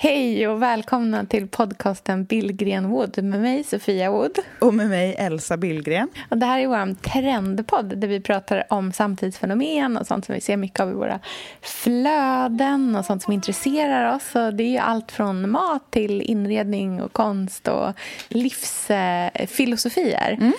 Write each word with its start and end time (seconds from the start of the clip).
Hej 0.00 0.48
och 0.48 0.62
välkomna 0.62 1.26
till 1.26 1.48
podcasten 1.48 2.24
Billgren 2.24 2.88
Wood 2.88 3.24
med 3.24 3.40
mig 3.40 3.64
Sofia 3.64 4.10
Wood. 4.10 4.38
Och 4.60 4.74
med 4.74 4.88
mig 4.88 5.14
Elsa 5.18 5.56
Billgren. 5.56 6.08
Och 6.30 6.38
det 6.38 6.46
här 6.46 6.60
är 6.60 6.66
vår 6.66 6.94
trendpodd 6.94 7.98
där 7.98 8.08
vi 8.08 8.20
pratar 8.20 8.64
om 8.68 8.92
samtidsfenomen 8.92 9.96
och 9.96 10.06
sånt 10.06 10.24
som 10.24 10.34
vi 10.34 10.40
ser 10.40 10.56
mycket 10.56 10.80
av 10.80 10.90
i 10.90 10.92
våra 10.92 11.20
flöden 11.60 12.96
och 12.96 13.04
sånt 13.04 13.22
som 13.22 13.32
intresserar 13.32 14.14
oss. 14.14 14.34
Och 14.34 14.54
det 14.54 14.76
är 14.76 14.80
allt 14.80 15.12
från 15.12 15.50
mat 15.50 15.90
till 15.90 16.22
inredning 16.22 17.02
och 17.02 17.12
konst 17.12 17.68
och 17.68 17.92
livsfilosofier. 18.28 20.36
Mm. 20.40 20.52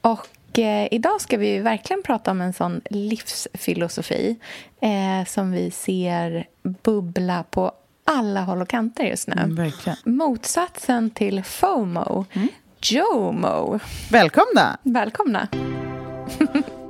Och 0.00 0.58
eh, 0.58 0.88
idag 0.90 1.20
ska 1.20 1.36
vi 1.36 1.58
verkligen 1.58 2.02
prata 2.02 2.30
om 2.30 2.40
en 2.40 2.52
sån 2.52 2.80
livsfilosofi 2.90 4.36
eh, 4.80 5.24
som 5.26 5.52
vi 5.52 5.70
ser 5.70 6.46
bubbla 6.82 7.44
på 7.50 7.72
alla 8.04 8.42
håll 8.42 8.62
och 8.62 8.68
kanter 8.68 9.04
just 9.04 9.28
nu. 9.28 9.34
Mm, 9.38 9.72
Motsatsen 10.04 11.10
till 11.10 11.42
FOMO, 11.42 12.24
mm. 12.32 12.48
JOMO. 12.80 13.80
Välkomna! 14.10 14.78
Välkomna. 14.82 15.48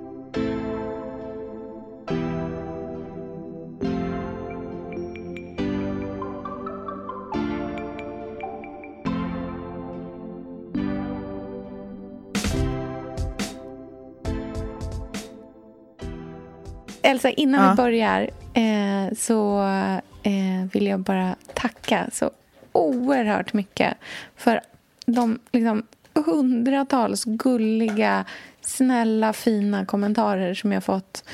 Elsa, 17.03 17.31
innan 17.31 17.65
ja. 17.65 17.71
vi 17.71 17.77
börjar 17.77 18.31
eh, 18.55 19.14
så 19.16 19.62
eh, 20.22 20.66
vill 20.72 20.86
jag 20.86 21.00
bara 21.00 21.36
tacka 21.55 22.08
så 22.12 22.30
oerhört 22.72 23.52
mycket 23.52 23.97
för 24.36 24.60
de 25.06 25.38
liksom, 25.52 25.83
hundratals 26.14 27.25
gulliga, 27.25 28.25
snälla, 28.60 29.32
fina 29.32 29.86
kommentarer 29.86 30.55
som 30.55 30.72
jag 30.72 30.84
fått 30.84 31.25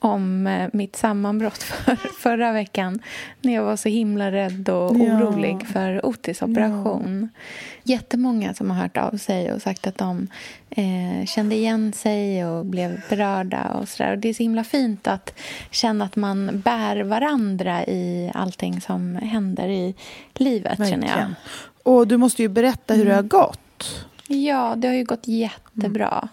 om 0.00 0.46
eh, 0.46 0.68
mitt 0.72 0.96
sammanbrott 0.96 1.62
för, 1.62 1.96
förra 2.20 2.52
veckan 2.52 3.02
när 3.40 3.54
jag 3.54 3.64
var 3.64 3.76
så 3.76 3.88
himla 3.88 4.32
rädd 4.32 4.68
och 4.68 4.96
ja. 4.96 5.02
orolig 5.02 5.66
för 5.66 6.06
Otis 6.06 6.42
operation. 6.42 7.28
Ja. 7.32 7.40
Jättemånga 7.82 8.54
som 8.54 8.70
har 8.70 8.82
hört 8.82 8.96
av 8.96 9.16
sig 9.16 9.52
och 9.52 9.62
sagt 9.62 9.86
att 9.86 9.98
de 9.98 10.28
eh, 10.70 11.26
kände 11.26 11.54
igen 11.54 11.92
sig 11.92 12.46
och 12.46 12.66
blev 12.66 13.00
berörda. 13.08 13.64
och, 13.64 13.88
så 13.88 14.02
där. 14.02 14.12
och 14.12 14.18
Det 14.18 14.28
är 14.28 14.34
så 14.34 14.42
himla 14.42 14.64
fint 14.64 15.06
att 15.06 15.38
känna 15.70 16.04
att 16.04 16.16
man 16.16 16.60
bär 16.60 17.00
varandra 17.00 17.84
i 17.84 18.30
allting 18.34 18.80
som 18.80 19.16
händer 19.16 19.68
i 19.68 19.94
livet. 20.34 20.80
Verkligen. 20.80 21.02
känner 21.02 21.20
jag. 21.20 21.34
Och 21.82 22.08
Du 22.08 22.16
måste 22.16 22.42
ju 22.42 22.48
berätta 22.48 22.94
hur 22.94 23.02
mm. 23.02 23.10
det 23.10 23.16
har 23.16 23.46
gått. 23.46 24.06
Ja, 24.26 24.74
det 24.76 24.88
har 24.88 24.94
ju 24.94 25.04
gått 25.04 25.28
jättebra. 25.28 26.18
Mm. 26.18 26.28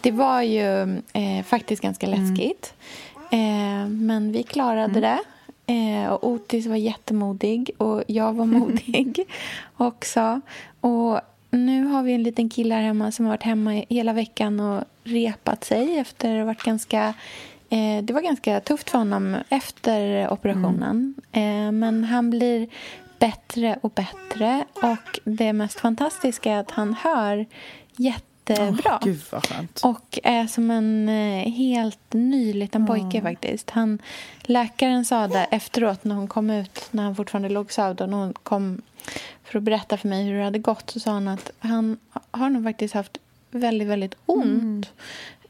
Det 0.00 0.10
var 0.10 0.42
ju 0.42 0.82
eh, 1.12 1.44
faktiskt 1.44 1.82
ganska 1.82 2.06
mm. 2.06 2.20
Eh, 3.32 3.88
men 3.88 4.32
vi 4.32 4.42
klarade 4.42 4.98
mm. 4.98 5.00
det. 5.00 5.18
Eh, 5.66 6.12
och 6.12 6.28
Otis 6.28 6.66
var 6.66 6.76
jättemodig 6.76 7.70
och 7.78 8.02
jag 8.06 8.32
var 8.32 8.46
modig 8.60 9.24
också. 9.76 10.40
Och 10.80 11.20
nu 11.50 11.84
har 11.84 12.02
vi 12.02 12.12
en 12.12 12.22
liten 12.22 12.48
kille 12.48 12.74
här 12.74 12.82
hemma 12.82 13.12
som 13.12 13.24
har 13.24 13.32
varit 13.32 13.42
hemma 13.42 13.84
hela 13.88 14.12
veckan 14.12 14.60
och 14.60 14.84
repat 15.04 15.64
sig 15.64 15.98
efter 15.98 16.40
att 16.40 16.46
varit 16.46 16.62
ganska 16.62 17.14
eh, 17.68 18.02
det 18.02 18.12
var 18.12 18.20
ganska 18.20 18.60
tufft 18.60 18.90
för 18.90 18.98
honom 18.98 19.36
efter 19.48 20.32
operationen. 20.32 21.14
Mm. 21.32 21.66
Eh, 21.66 21.72
men 21.72 22.04
han 22.04 22.30
blir 22.30 22.68
bättre 23.18 23.78
och 23.80 23.90
bättre. 23.90 24.64
Och 24.74 25.20
det 25.24 25.52
mest 25.52 25.80
fantastiska 25.80 26.52
är 26.52 26.58
att 26.58 26.70
han 26.70 26.94
hör 26.94 27.46
jätte 27.96 28.31
jättebra. 28.48 28.96
Oh, 28.96 29.04
Gud 29.04 29.20
vad 29.30 29.46
skönt. 29.46 29.80
Och 29.84 30.18
är 30.22 30.46
som 30.46 30.70
en 30.70 31.08
eh, 31.08 31.52
helt 31.52 32.12
ny 32.12 32.52
liten 32.52 32.86
pojke 32.86 33.18
oh. 33.18 33.22
faktiskt. 33.22 33.70
Han, 33.70 33.98
läkaren 34.42 35.04
sa 35.04 35.28
det 35.28 35.44
efteråt 35.50 36.04
när 36.04 36.14
hon 36.14 36.28
kom 36.28 36.50
ut, 36.50 36.88
när 36.90 37.02
han 37.02 37.16
fortfarande 37.16 37.48
låg 37.48 37.72
sövd 37.72 38.00
och 38.00 38.08
när 38.08 38.16
hon 38.16 38.32
kom 38.32 38.82
för 39.44 39.58
att 39.58 39.62
berätta 39.62 39.96
för 39.96 40.08
mig 40.08 40.24
hur 40.24 40.38
det 40.38 40.44
hade 40.44 40.58
gått 40.58 40.90
så 40.90 41.00
sa 41.00 41.10
han 41.10 41.28
att 41.28 41.50
han 41.58 41.98
har 42.30 42.50
nog 42.50 42.64
faktiskt 42.64 42.94
haft 42.94 43.18
väldigt, 43.50 43.88
väldigt 43.88 44.14
ont 44.26 44.90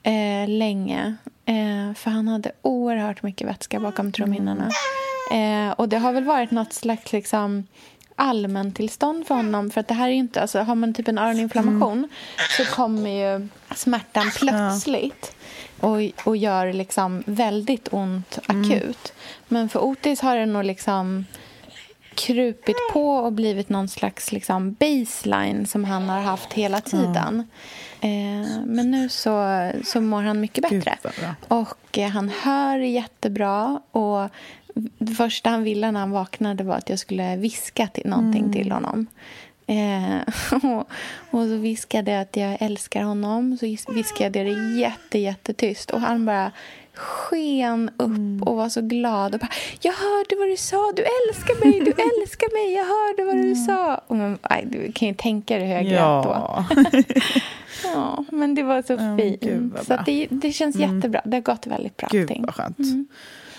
mm. 0.03 0.43
eh, 0.43 0.59
länge. 0.59 1.15
Eh, 1.47 1.95
för 1.95 2.11
han 2.11 2.29
hade 2.29 2.53
oerhört 2.63 3.23
mycket 3.23 3.49
vätska 3.49 3.81
bakom 3.81 4.13
trumhinnorna. 4.13 4.71
Mm. 5.31 5.69
Eh, 5.69 5.73
och 5.73 5.89
det 5.89 5.99
har 5.99 6.13
väl 6.13 6.25
varit 6.25 6.51
något 6.51 6.73
slags 6.73 7.13
liksom 7.13 7.67
allmäntillstånd 8.17 9.27
för 9.27 9.35
honom. 9.35 9.71
För 9.71 9.81
att 9.81 9.89
det 9.89 9.95
här 9.95 10.09
är 10.09 10.13
inte, 10.13 10.41
alltså, 10.41 10.59
har 10.59 10.75
man 10.75 10.95
typ 10.95 11.09
en 11.09 11.19
öroninflammation 11.19 11.99
mm. 11.99 12.09
så 12.57 12.65
kommer 12.65 13.11
ju 13.11 13.49
smärtan 13.75 14.31
plötsligt 14.37 15.37
och, 15.81 15.99
och 16.25 16.37
gör 16.37 16.73
liksom 16.73 17.23
väldigt 17.27 17.89
ont 17.91 18.39
mm. 18.49 18.61
akut. 18.61 18.83
Mm. 18.83 19.43
Men 19.49 19.69
för 19.69 19.81
Otis 19.81 20.21
har 20.21 20.37
det 20.37 20.47
nog 20.47 20.65
liksom 20.65 21.27
krupit 22.15 22.77
på 22.93 23.09
och 23.17 23.33
blivit 23.33 23.69
någon 23.69 23.89
slags 23.89 24.33
liksom 24.33 24.73
baseline 24.73 25.67
som 25.67 25.85
han 25.85 26.09
har 26.09 26.21
haft 26.21 26.53
hela 26.53 26.81
tiden. 26.81 27.47
Mm. 28.01 28.43
Eh, 28.43 28.49
men 28.67 28.91
nu 28.91 29.09
så, 29.09 29.71
så 29.85 30.01
mår 30.01 30.23
han 30.23 30.41
mycket 30.41 30.71
bättre. 30.71 30.99
Och 31.49 31.99
eh, 31.99 32.09
han 32.09 32.29
hör 32.29 32.79
jättebra. 32.79 33.81
Och 33.91 34.29
det 34.99 35.13
första 35.13 35.51
han 35.51 35.63
ville 35.63 35.91
när 35.91 36.01
han 36.01 36.11
vaknade 36.11 36.65
var 36.65 36.75
att 36.75 36.91
jag 36.91 36.99
skulle 36.99 37.37
viska 37.37 37.87
till 37.87 38.07
någonting 38.07 38.41
mm. 38.41 38.53
till 38.53 38.73
honom. 38.73 39.07
Eh, 39.67 40.17
och, 40.71 40.89
och, 41.31 41.47
så 41.47 41.57
viskade 41.57 42.11
jag 42.11 42.23
att 42.23 42.37
jag 42.37 42.57
älskar 42.61 43.03
honom. 43.03 43.59
Så 43.61 43.93
viskade 43.93 44.39
jag 44.39 44.47
det 44.47 44.79
jätte, 44.79 45.19
jättetyst. 45.19 45.91
Och 45.91 46.01
han 46.01 46.27
bara 46.27 46.53
sken 46.95 47.91
upp 47.97 48.07
mm. 48.07 48.43
och 48.43 48.57
var 48.57 48.69
så 48.69 48.81
glad. 48.81 49.35
Och 49.35 49.41
bara, 49.41 49.51
jag 49.81 49.93
hörde 49.93 50.37
vad 50.39 50.49
du 50.49 50.57
sa. 50.57 50.93
Du 50.97 51.03
älskar 51.03 51.65
mig, 51.65 51.81
du 51.81 51.91
älskar 52.21 52.53
mig. 52.53 52.75
Jag 52.75 52.85
hörde 52.85 53.25
vad 53.25 53.37
du 53.37 53.55
sa. 53.55 54.01
Och 54.07 54.17
man, 54.17 54.39
aj, 54.43 54.67
du 54.67 54.93
kan 54.93 55.09
ju 55.09 55.15
tänka 55.15 55.59
dig 55.59 55.67
hur 55.67 55.75
jag 55.75 55.85
grät 55.85 56.25
då. 56.25 56.65
ja, 57.85 58.25
men 58.31 58.55
det 58.55 58.63
var 58.63 58.83
så 58.83 59.17
fint. 59.19 59.45
Mm, 59.45 59.75
så 59.83 59.99
det, 60.07 60.27
det 60.31 60.53
känns 60.53 60.77
mm. 60.77 60.95
jättebra. 60.97 61.21
Det 61.25 61.37
har 61.37 61.43
gått 61.43 61.67
väldigt 61.67 61.97
bra. 61.97 62.09
Gud, 62.13 62.33
vad 62.39 62.55
skönt. 62.55 62.79
Mm. 62.79 63.07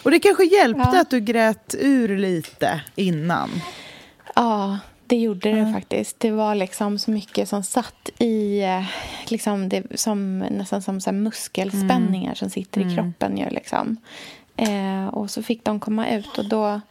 Och 0.04 0.12
det 0.12 0.20
kanske 0.20 0.44
hjälpte 0.44 0.90
ja. 0.94 1.02
att 1.02 1.10
du 1.10 1.20
grät 1.20 1.76
ur 1.80 2.18
lite 2.18 2.82
innan? 2.96 3.50
Ja, 4.36 4.80
det 5.14 5.20
gjorde 5.20 5.52
det 5.52 5.60
mm. 5.60 5.74
faktiskt. 5.74 6.20
Det 6.20 6.32
var 6.32 6.56
liksom 6.56 7.00
så 7.00 7.12
mycket 7.12 7.50
som 7.50 7.64
satt 7.64 8.10
i... 8.20 8.62
Eh, 8.62 8.86
liksom 9.28 9.70
det, 9.70 10.00
som, 10.00 10.40
nästan 10.40 10.82
som 10.82 11.02
så 11.02 11.12
muskelspänningar 11.12 12.26
mm. 12.26 12.36
som 12.36 12.50
sitter 12.50 12.82
i 12.82 12.84
mm. 12.84 12.96
kroppen. 12.96 13.38
Ju, 13.38 13.50
liksom. 13.50 13.98
Eh, 14.58 15.08
och 15.08 15.30
så 15.30 15.44
fick 15.44 15.64
de 15.64 15.80
komma 15.80 16.10
ut 16.10 16.38
och 16.38 16.50
då 16.50 16.82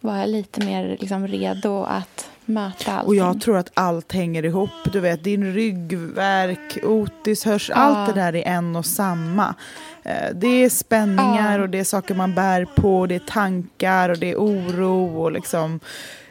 var 0.00 0.16
jag 0.16 0.28
lite 0.28 0.66
mer 0.66 0.96
liksom, 1.00 1.28
redo 1.28 1.82
att 1.82 2.30
möta 2.44 2.92
allting. 2.92 3.08
Och 3.08 3.14
jag 3.14 3.40
tror 3.40 3.56
att 3.56 3.70
allt 3.74 4.12
hänger 4.12 4.44
ihop. 4.44 4.92
Du 4.92 5.00
vet, 5.00 5.24
din 5.24 5.52
ryggverk, 5.52 6.78
Otis 6.84 7.44
hörs, 7.44 7.70
ja. 7.70 7.74
allt 7.74 8.14
det 8.14 8.20
där 8.20 8.36
är 8.36 8.46
en 8.46 8.76
och 8.76 8.86
samma. 8.86 9.54
Eh, 10.02 10.34
det 10.34 10.64
är 10.64 10.68
spänningar 10.68 11.58
ja. 11.58 11.62
och 11.62 11.68
det 11.68 11.78
är 11.78 11.84
saker 11.84 12.14
man 12.14 12.34
bär 12.34 12.64
på, 12.64 13.06
det 13.06 13.14
är 13.14 13.18
tankar 13.26 14.08
och 14.08 14.18
det 14.18 14.30
är 14.30 14.36
oro 14.36 15.22
och 15.22 15.32
liksom 15.32 15.80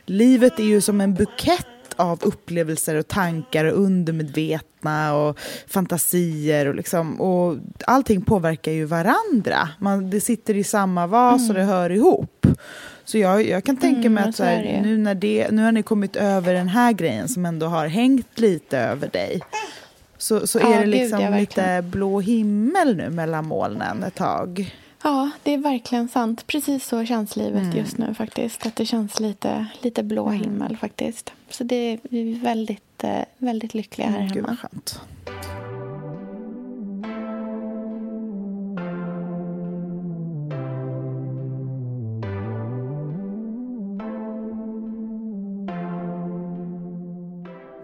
livet 0.09 0.59
är 0.59 0.63
ju 0.63 0.81
som 0.81 1.01
en 1.01 1.13
bukett 1.13 1.68
av 1.95 2.19
upplevelser 2.24 2.95
och 2.95 3.07
tankar 3.07 3.65
och 3.65 3.80
undermedvetna 3.83 5.15
och 5.15 5.39
fantasier 5.68 6.65
och 6.65 6.75
liksom 6.75 7.21
och 7.21 7.57
allting 7.88 8.21
påverkar 8.21 8.71
ju 8.71 8.86
varandra. 8.86 9.69
Man, 9.80 10.09
det 10.09 10.21
sitter 10.21 10.54
i 10.57 10.63
samma 10.63 11.07
vas 11.07 11.39
mm. 11.42 11.50
och 11.50 11.56
det 11.56 11.63
hör 11.63 11.89
ihop. 11.89 12.48
Så 13.06 13.18
jag, 13.18 13.48
jag 13.48 13.63
kan 13.63 13.77
tänka 13.77 14.00
Mm, 14.00 14.13
mig 14.13 14.24
att 14.30 14.36
så 14.36 14.44
här, 14.44 14.81
nu, 14.83 14.98
när 14.98 15.15
det, 15.15 15.51
nu 15.51 15.63
har 15.63 15.71
ni 15.71 15.83
kommit 15.83 16.15
över 16.15 16.54
den 16.54 16.68
här 16.68 16.92
grejen 16.92 17.27
som 17.27 17.45
ändå 17.45 17.65
har 17.65 17.88
hängt 17.88 18.39
lite 18.39 18.77
över 18.80 19.07
dig. 19.09 19.42
Så, 20.18 20.48
så 20.48 20.59
Ja, 20.59 20.68
är 20.74 20.77
det 20.80 20.86
gud, 20.86 20.94
liksom 20.94 21.19
verkligen. 21.19 21.39
lite 21.39 21.81
blå 21.81 22.19
himmel 22.19 22.98
nu 22.98 23.09
mellan 23.09 23.45
molnen 23.45 24.04
ett 24.04 24.15
tag. 24.15 24.75
Ja, 25.07 25.30
det 25.44 25.54
är 25.54 25.57
verkligen 25.57 26.07
sant. 26.07 26.48
Precis 26.48 26.86
så 26.88 27.06
känns 27.06 27.36
livet 27.36 27.63
Mm. 27.63 27.77
just 27.77 27.98
nu 27.98 28.13
faktiskt. 28.13 28.65
Att 28.65 28.75
det 28.75 28.86
känns 28.86 29.19
lite, 29.19 29.65
lite 29.81 30.04
blå 30.04 30.30
himmel 30.30 30.77
faktiskt. 30.77 31.33
Så 31.50 31.63
det 31.63 31.75
är 31.75 32.00
vi 32.04 32.31
är 32.36 32.39
väldigt, 32.39 33.04
eh, 33.04 33.21
väldigt 33.38 33.74
lyckliga 33.74 34.07
här 34.07 34.18
Mm, 34.18 34.27
Gud 34.27 34.36
hemma. 34.36 34.48
vad 34.48 34.59
skönt. 34.59 35.01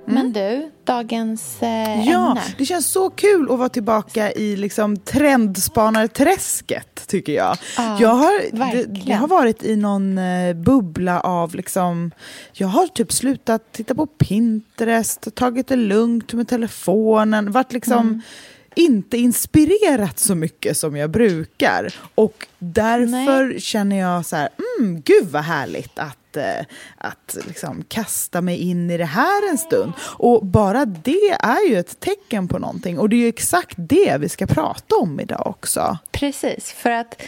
Men 0.05 0.33
du, 0.33 0.71
dagens 0.93 1.61
eh, 1.61 2.09
Ja, 2.09 2.29
ämne. 2.31 2.41
det 2.57 2.65
känns 2.65 2.91
så 2.91 3.09
kul 3.09 3.51
att 3.51 3.59
vara 3.59 3.69
tillbaka 3.69 4.31
i 4.31 4.55
liksom 4.55 4.97
trendspanarträsket 4.97 7.07
tycker 7.07 7.33
jag. 7.33 7.57
Ja, 7.77 7.97
jag 8.01 8.09
har, 8.09 8.51
det, 8.71 8.99
jag 9.05 9.17
har 9.17 9.27
varit 9.27 9.63
i 9.63 9.75
någon 9.75 10.17
eh, 10.17 10.53
bubbla 10.55 11.19
av 11.19 11.55
liksom, 11.55 12.11
jag 12.53 12.67
har 12.67 12.87
typ 12.87 13.13
slutat 13.13 13.71
titta 13.71 13.95
på 13.95 14.05
Pinterest, 14.05 15.27
tagit 15.35 15.67
det 15.67 15.75
lugnt 15.75 16.33
med 16.33 16.47
telefonen, 16.47 17.51
varit 17.51 17.73
liksom 17.73 17.93
Mm. 18.07 18.21
Inte 18.75 19.17
inspirerat 19.17 20.19
så 20.19 20.35
mycket 20.35 20.77
som 20.77 20.95
jag 20.95 21.09
brukar. 21.09 21.93
Och 22.15 22.47
därför 22.59 23.59
känner 23.59 23.99
jag 23.99 24.25
så 24.25 24.35
här, 24.35 24.49
mm, 24.79 25.01
gud 25.01 25.27
vad 25.27 25.43
härligt 25.43 25.99
att, 25.99 26.37
eh, 26.37 26.65
att 26.97 27.37
liksom 27.47 27.83
kasta 27.87 28.41
mig 28.41 28.57
in 28.57 28.91
i 28.91 28.97
det 28.97 29.05
här 29.05 29.49
en 29.49 29.57
stund. 29.57 29.93
Och 29.99 30.45
bara 30.45 30.85
det 30.85 31.37
är 31.39 31.69
ju 31.69 31.79
ett 31.79 31.99
tecken 31.99 32.47
på 32.47 32.59
någonting. 32.59 32.99
Och 32.99 33.09
det 33.09 33.15
är 33.15 33.21
ju 33.21 33.27
exakt 33.27 33.75
det 33.77 34.17
vi 34.19 34.29
ska 34.29 34.47
prata 34.47 34.95
om 34.95 35.19
idag 35.19 35.47
också. 35.47 35.97
Precis, 36.11 36.71
för 36.71 36.89
att 36.89 37.21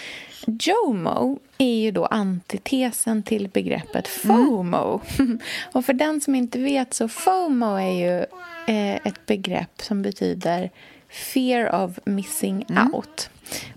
JOMO 0.48 1.40
är 1.58 1.76
ju 1.76 1.92
då 1.92 2.06
antitesen 2.06 3.24
till 3.24 3.50
begreppet 3.50 4.08
FOMO. 4.08 5.02
Och 5.72 5.86
för 5.86 5.94
den 5.94 6.22
som 6.22 6.36
inte 6.36 6.60
vet 6.60 6.94
så 6.94 7.08
FOMO 7.08 7.76
är 7.76 7.92
ju 7.92 8.20
eh, 8.68 8.96
ett 8.96 9.26
begrepp 9.26 9.82
som 9.82 10.02
betyder 10.02 10.72
fear 11.16 11.76
of 11.76 12.00
missing 12.06 12.66
out. 12.94 13.30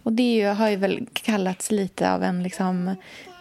Och 0.02 0.12
det 0.12 0.34
ju, 0.34 0.46
har 0.46 0.68
ju 0.68 0.76
väl 0.76 1.06
kallats 1.12 1.70
lite 1.70 2.12
av 2.12 2.22
en 2.22 2.42
liksom 2.42 2.94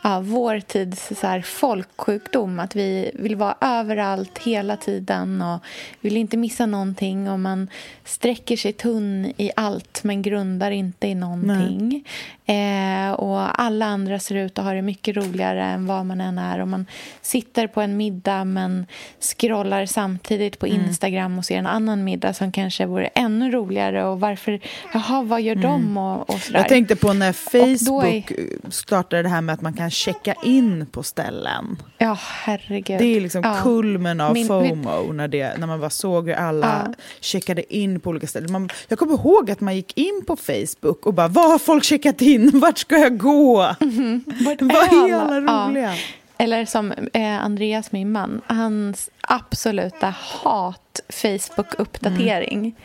ja, 0.08 0.20
vår 0.20 0.60
tids 0.60 1.12
så 1.20 1.28
här, 1.28 1.42
folksjukdom. 1.42 2.60
Att 2.60 2.76
vi 2.76 3.12
vill 3.14 3.36
vara 3.36 3.56
överallt 3.62 4.38
hela 4.38 4.78
tiden 4.78 5.42
och 5.42 5.60
vill 6.02 6.18
inte 6.18 6.38
missa 6.38 6.66
någonting. 6.66 7.30
Och 7.30 7.40
man 7.40 7.68
sträcker 8.04 8.58
sig 8.58 8.74
tunn 8.74 9.34
i 9.38 9.52
allt 9.56 10.04
men 10.04 10.22
grundar 10.22 10.72
inte 10.72 11.08
i 11.08 11.16
någonting. 11.16 12.06
Eh, 12.46 13.12
och 13.12 13.62
alla 13.62 13.86
andra 13.86 14.20
ser 14.20 14.36
ut 14.36 14.60
att 14.60 14.66
ha 14.66 14.74
det 14.74 14.82
mycket 14.82 15.16
roligare 15.16 15.64
än 15.64 15.86
vad 15.86 16.06
man 16.06 16.22
än 16.22 16.38
är. 16.38 16.60
Och 16.60 16.68
man 16.68 16.86
sitter 17.22 17.68
på 17.68 17.82
en 17.82 17.98
middag 17.98 18.44
men 18.44 18.86
scrollar 19.20 19.86
samtidigt 19.86 20.60
på 20.60 20.68
Instagram 20.68 21.38
och 21.38 21.46
ser 21.46 21.58
en 21.58 21.68
annan 21.68 22.04
middag 22.04 22.34
som 22.34 22.52
kanske 22.52 22.86
vore 22.86 23.08
ännu 23.08 23.52
roligare. 23.52 24.06
Och 24.06 24.20
varför, 24.20 24.60
jaha, 24.94 25.24
vad 25.24 25.42
gör 25.42 25.56
de? 25.56 25.98
Och, 25.98 26.30
och. 26.30 26.40
Jag 26.54 26.70
tänkte 26.70 26.96
på 26.96 27.14
när 27.14 27.34
Facebook 27.34 28.32
startade 28.74 29.24
det 29.24 29.30
här 29.30 29.42
med 29.42 29.54
att 29.54 29.62
man 29.62 29.74
kan 29.74 29.90
checka 29.98 30.34
in 30.44 30.86
på 30.92 31.04
ställen. 31.04 31.78
Ja, 31.98 32.18
herregud. 32.20 33.00
Det 33.00 33.18
är 33.18 33.22
liksom 33.22 33.42
ja. 33.44 33.60
kulmen 33.64 34.22
av 34.22 34.34
Min- 34.34 34.48
FOMO 34.48 35.12
när, 35.14 35.28
det, 35.28 35.58
när 35.58 35.68
man 35.68 35.80
bara 35.80 35.90
såg 35.90 36.28
hur 36.28 36.36
alla 36.36 36.84
Ja. 36.88 36.94
checkade 37.20 37.76
in 37.76 38.00
på 38.00 38.10
olika 38.10 38.28
ställen. 38.28 38.52
Man, 38.52 38.70
jag 38.88 39.00
kommer 39.00 39.14
ihåg 39.14 39.52
att 39.52 39.62
man 39.62 39.76
gick 39.76 39.98
in 39.98 40.24
på 40.28 40.36
Facebook 40.36 41.06
och 41.06 41.14
bara 41.14 41.28
vad 41.28 41.52
har 41.52 41.60
folk 41.60 41.84
checkat 41.84 42.22
in? 42.22 42.52
Vart 42.60 42.78
ska 42.78 42.98
jag 42.98 43.18
gå? 43.18 43.56
Vart 43.58 43.78
Vad 44.62 44.72
är 44.72 45.14
alla? 45.14 45.22
alla 45.22 45.52
Ja. 45.52 45.68
roliga? 45.70 45.94
Eller 46.40 46.66
som 46.66 46.92
eh, 47.14 47.44
Andreas, 47.46 47.92
min 47.92 48.12
man, 48.12 48.42
hans 48.48 49.10
absoluta 49.22 50.14
hat 50.20 51.00
Facebook-uppdatering. 51.10 52.76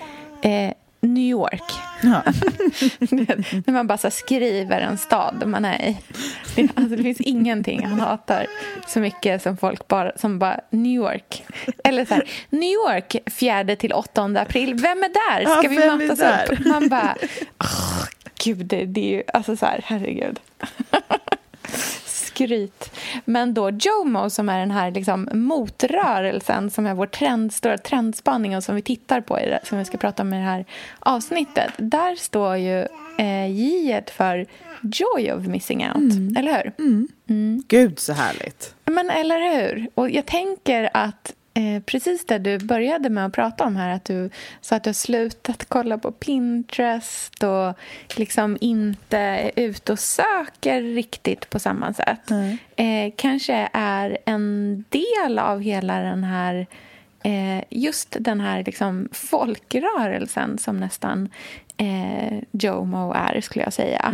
Eh, 0.42 0.72
New 1.06 1.24
York. 1.30 1.62
Ja. 2.02 2.22
När 3.66 3.72
man 3.72 3.86
bara 3.86 3.98
så 3.98 4.10
skriver 4.10 4.80
en 4.80 4.98
stad 4.98 5.42
man 5.46 5.64
är 5.64 5.82
i. 5.88 5.96
Det, 6.54 6.68
alltså, 6.74 6.96
det 6.96 7.02
finns 7.02 7.20
ingenting 7.20 7.86
han 7.86 8.00
hatar 8.00 8.46
så 8.86 9.00
mycket 9.00 9.42
som 9.42 9.56
folk 9.56 9.88
bara, 9.88 10.12
som 10.16 10.38
bara 10.38 10.60
New 10.70 10.92
York. 10.92 11.44
Eller 11.84 12.04
så 12.04 12.14
här, 12.14 12.28
New 12.50 12.70
York 12.70 13.16
4 13.30 13.76
till 13.76 13.92
8 13.92 14.22
april. 14.24 14.74
Vem 14.74 15.02
är 15.02 15.08
där? 15.08 15.44
Ska 15.44 15.62
Ja, 15.74 15.96
vi 15.98 16.06
mötas 16.06 16.50
upp? 16.50 16.66
Man 16.66 16.88
bara, 16.88 17.16
åh, 17.60 18.04
gud, 18.44 18.66
det, 18.66 18.84
det 18.84 19.00
är 19.12 19.16
ju, 19.16 19.22
alltså 19.34 19.56
så 19.56 19.66
här, 19.66 19.80
herregud. 19.84 20.40
Skryt. 22.34 22.90
Men 23.24 23.54
då 23.54 23.70
JOMO 23.70 24.30
som 24.30 24.48
är 24.48 24.58
den 24.58 24.70
här 24.70 24.90
liksom 24.90 25.28
motrörelsen 25.32 26.70
som 26.70 26.86
är 26.86 26.94
vår 26.94 27.06
trend, 27.06 27.52
stora 27.52 27.78
trendspaning 27.78 28.56
och 28.56 28.64
som 28.64 28.74
vi 28.74 28.82
tittar 28.82 29.20
på 29.20 29.40
i 29.40 29.46
det, 29.46 29.60
som 29.64 29.78
vi 29.78 29.84
ska 29.84 29.98
prata 29.98 30.22
om 30.22 30.34
i 30.34 30.36
det 30.36 30.42
här 30.42 30.64
avsnittet. 30.98 31.72
Där 31.76 32.16
står 32.16 32.56
ju 32.56 32.86
eh, 33.18 33.46
J 33.50 34.02
för 34.06 34.46
Joy 34.82 35.32
of 35.32 35.46
missing 35.46 35.86
out, 35.86 36.38
eller 36.38 36.52
hur? 36.52 36.72
Gud 37.68 37.98
så 37.98 38.12
härligt. 38.12 38.74
Men 38.84 39.10
eller 39.10 39.38
hur? 39.40 39.88
Och 39.94 40.10
jag 40.10 40.26
tänker 40.26 40.90
att 40.94 41.32
eh, 41.54 41.82
precis 41.82 42.26
det 42.26 42.38
du 42.38 42.58
började 42.58 43.10
med 43.10 43.26
att 43.26 43.32
prata 43.32 43.64
om 43.64 43.76
här, 43.76 43.88
att 43.94 44.04
du 44.04 44.30
sa 44.60 44.76
att 44.76 44.84
du 44.84 44.88
har 44.88 44.94
slutat 44.94 45.64
kolla 45.68 45.98
på 45.98 46.12
Pinterest 46.12 47.42
och 47.42 47.74
liksom 48.18 48.58
inte 48.60 49.18
är 49.18 49.50
ute 49.56 49.92
och 49.92 49.98
söker 49.98 50.82
riktigt 50.82 51.50
på 51.50 51.58
samma 51.58 51.92
sätt. 51.92 52.30
Eh, 52.76 53.12
kanske 53.16 53.68
är 53.72 54.18
en 54.26 54.84
del 54.88 55.38
av 55.38 55.60
hela 55.60 55.98
den 55.98 56.24
här 56.24 56.66
eh, 57.24 57.64
just 57.70 58.16
den 58.20 58.40
här 58.40 58.64
liksom 58.64 59.08
folkrörelsen 59.12 60.58
som 60.58 60.76
nästan 60.76 61.28
eh, 61.76 62.38
JOMO 62.52 63.12
är, 63.12 63.40
skulle 63.40 63.64
jag 63.64 63.72
säga. 63.72 64.10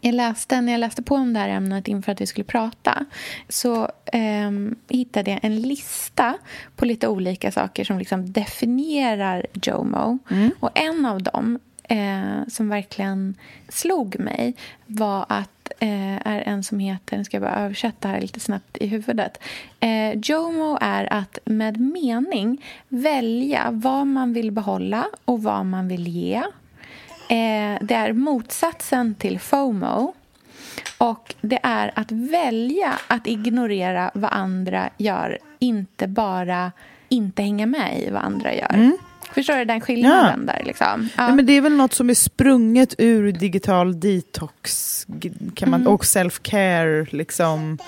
Jag 0.00 0.14
läste, 0.14 0.60
när 0.60 0.72
jag 0.72 0.78
läste 0.78 1.02
på 1.02 1.14
om 1.14 1.32
det 1.32 1.40
här 1.40 1.48
ämnet 1.48 1.88
inför 1.88 2.12
att 2.12 2.20
vi 2.20 2.26
skulle 2.26 2.44
prata 2.44 3.04
så 3.48 3.88
ehm, 4.12 4.76
hittade 4.88 5.30
jag 5.30 5.40
en 5.42 5.60
lista 5.60 6.34
på 6.76 6.84
lite 6.84 7.08
olika 7.08 7.52
saker 7.52 7.84
som 7.84 7.98
liksom 7.98 8.32
definierar 8.32 9.46
JOMO. 9.62 10.18
Och 10.60 10.70
en 10.74 11.06
av 11.06 11.22
dem 11.22 11.58
eh, 11.90 12.48
som 12.48 12.68
verkligen 12.68 13.34
slog 13.68 14.20
mig 14.20 14.54
var 14.86 15.26
att 15.28 15.72
eh, 15.78 16.26
är 16.26 16.42
en 16.46 16.64
som 16.64 16.78
heter, 16.78 17.18
nu 17.18 17.24
ska 17.24 17.36
jag 17.36 17.42
bara 17.42 17.64
översätta 17.64 18.08
här 18.08 18.20
lite 18.20 18.40
snabbt 18.40 18.76
i 18.80 18.86
huvudet. 18.86 19.42
Eh, 19.80 20.18
JOMO 20.22 20.78
är 20.80 21.12
att 21.12 21.38
med 21.44 21.80
mening 21.80 22.64
välja 22.88 23.68
vad 23.70 24.06
man 24.06 24.32
vill 24.32 24.52
behålla 24.52 25.06
och 25.24 25.42
vad 25.42 25.66
man 25.66 25.88
vill 25.88 26.08
ge. 26.08 26.34
Eh, 27.28 27.78
det 27.80 27.94
är 27.94 28.12
motsatsen 28.12 29.14
till 29.14 29.38
FOMO. 29.38 30.14
Och 30.98 31.34
det 31.40 31.58
är 31.62 31.92
att 31.94 32.12
välja 32.12 32.98
att 33.06 33.26
ignorera 33.26 34.10
vad 34.14 34.32
andra 34.32 34.90
gör, 34.96 35.38
inte 35.58 36.08
bara 36.08 36.72
inte 37.08 37.42
hänga 37.42 37.66
med 37.66 38.02
i 38.02 38.10
vad 38.10 38.22
andra 38.22 38.54
gör. 38.54 38.74
Mm. 38.74 38.98
Förstår 39.34 39.54
du 39.56 39.64
den 39.64 39.80
skillnaden 39.80 40.46
där? 40.46 40.62
Liksom? 40.64 41.08
Ja. 41.16 41.26
Nej, 41.26 41.36
men 41.36 41.46
det 41.46 41.52
är 41.52 41.60
väl 41.60 41.72
något 41.76 41.94
som 41.94 42.10
är 42.10 42.14
sprunget 42.14 42.94
ur 42.98 43.32
digital 43.32 44.00
detox 44.00 45.06
kan 45.54 45.70
man, 45.70 45.86
och 45.86 46.02
self-care 46.02 47.06
liksom, 47.10 47.78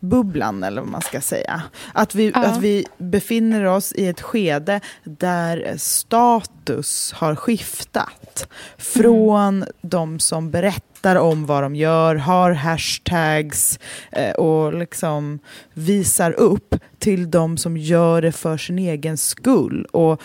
bubblan 0.00 0.62
eller 0.64 0.80
vad 0.80 0.90
man 0.90 1.02
ska 1.02 1.20
säga. 1.20 1.62
Att 1.92 2.14
vi, 2.14 2.32
Ja. 2.34 2.44
att 2.44 2.58
vi 2.60 2.86
befinner 2.98 3.64
oss 3.64 3.92
i 3.92 4.06
ett 4.08 4.20
skede 4.20 4.80
där 5.04 5.74
status 5.78 7.12
har 7.12 7.34
skiftat. 7.36 8.48
Från 8.78 9.64
de 9.82 10.18
som 10.20 10.50
berättar 10.50 10.93
om 11.16 11.46
vad 11.46 11.62
de 11.62 11.76
gör, 11.76 12.14
har 12.14 12.52
hashtags 12.52 13.78
eh, 14.12 14.30
och 14.34 14.74
liksom 14.74 15.38
visar 15.72 16.32
upp 16.32 16.74
till 16.98 17.30
de 17.30 17.56
som 17.58 17.76
gör 17.76 18.22
det 18.22 18.32
för 18.32 18.56
sin 18.56 18.78
egen 18.78 19.16
skull 19.16 19.86
och 19.90 20.22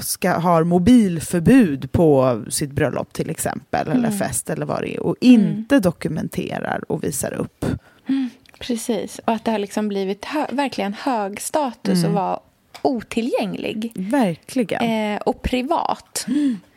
ska, 0.00 0.30
har 0.32 0.64
mobilförbud 0.64 1.92
på 1.92 2.42
sitt 2.50 2.70
bröllop 2.72 3.12
till 3.12 3.30
exempel, 3.30 3.88
eller 3.88 4.10
fest 4.10 4.50
eller 4.50 4.66
vad 4.66 4.82
det 4.82 4.94
är 4.94 5.00
och 5.00 5.16
inte 5.20 5.78
dokumenterar 5.78 6.80
och 6.92 7.04
visar 7.04 7.32
upp. 7.34 7.64
Precis, 8.58 9.20
och 9.24 9.32
att 9.32 9.44
det 9.44 9.50
har 9.50 9.58
liksom 9.58 9.88
blivit 9.88 10.24
hö- 10.24 10.46
verkligen 10.50 10.94
hög 10.94 11.40
status 11.40 12.04
att 12.04 12.10
vara 12.10 12.40
otillgänglig 12.82 13.92
Verkligen. 13.94 15.14
eh, 15.14 15.20
och 15.22 15.42
privat. 15.42 16.26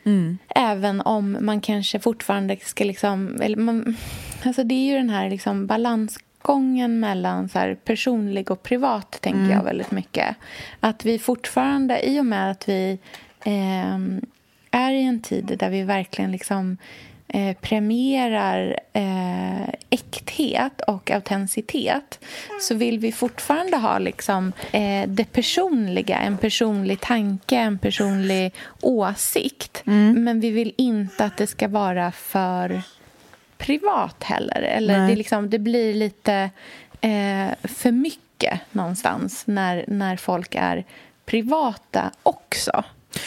Även 0.54 1.00
om 1.00 1.36
man 1.40 1.60
kanske 1.60 1.98
fortfarande 1.98 2.56
ska... 2.62 2.84
liksom... 2.84 3.38
Eller 3.42 3.56
man, 3.56 3.96
alltså 4.44 4.64
det 4.64 4.74
är 4.74 4.86
ju 4.90 4.96
den 4.96 5.10
här 5.10 5.30
liksom 5.30 5.66
balansgången 5.66 7.00
mellan 7.00 7.48
så 7.48 7.74
personlig 7.84 8.50
och 8.50 8.62
privat, 8.62 9.18
tänker 9.20 9.40
Mm. 9.40 9.50
jag 9.50 9.64
väldigt 9.64 9.90
mycket. 9.90 10.36
Att 10.80 11.04
vi 11.04 11.18
fortfarande, 11.18 12.08
i 12.08 12.20
och 12.20 12.26
med 12.26 12.50
att 12.50 12.68
vi 12.68 12.98
ehm, 13.44 14.20
är 14.70 14.92
i 14.92 15.02
en 15.02 15.20
tid 15.20 15.56
där 15.58 15.70
vi 15.70 15.82
verkligen 15.82 16.32
liksom 16.32 16.76
eh, 17.28 17.56
premierar 17.60 18.80
eh, 18.92 19.68
äkthet 19.90 20.80
och 20.80 21.10
autenticitet 21.10 22.18
så 22.60 22.74
vill 22.74 22.98
vi 22.98 23.12
fortfarande 23.12 23.76
ha 23.76 23.98
liksom, 23.98 24.52
eh, 24.72 25.08
det 25.08 25.24
personliga, 25.24 26.18
en 26.18 26.38
personlig 26.38 27.00
tanke, 27.00 27.56
en 27.56 27.78
personlig 27.78 28.54
åsikt. 28.80 29.82
Men 29.84 30.40
vi 30.40 30.50
vill 30.50 30.74
inte 30.76 31.24
att 31.24 31.36
det 31.36 31.46
ska 31.46 31.68
vara 31.68 32.12
för 32.12 32.82
privat 33.58 34.24
heller. 34.24 34.62
Eller 34.62 34.98
Nej. 34.98 35.10
det, 35.10 35.16
liksom, 35.16 35.50
det 35.50 35.58
blir 35.58 35.94
lite 35.94 36.50
eh, 37.00 37.48
för 37.62 37.92
mycket 37.92 38.60
någonstans 38.72 39.42
när, 39.46 39.84
när 39.88 40.16
folk 40.16 40.54
är 40.54 40.84
privata 41.24 42.10
också. 42.22 42.84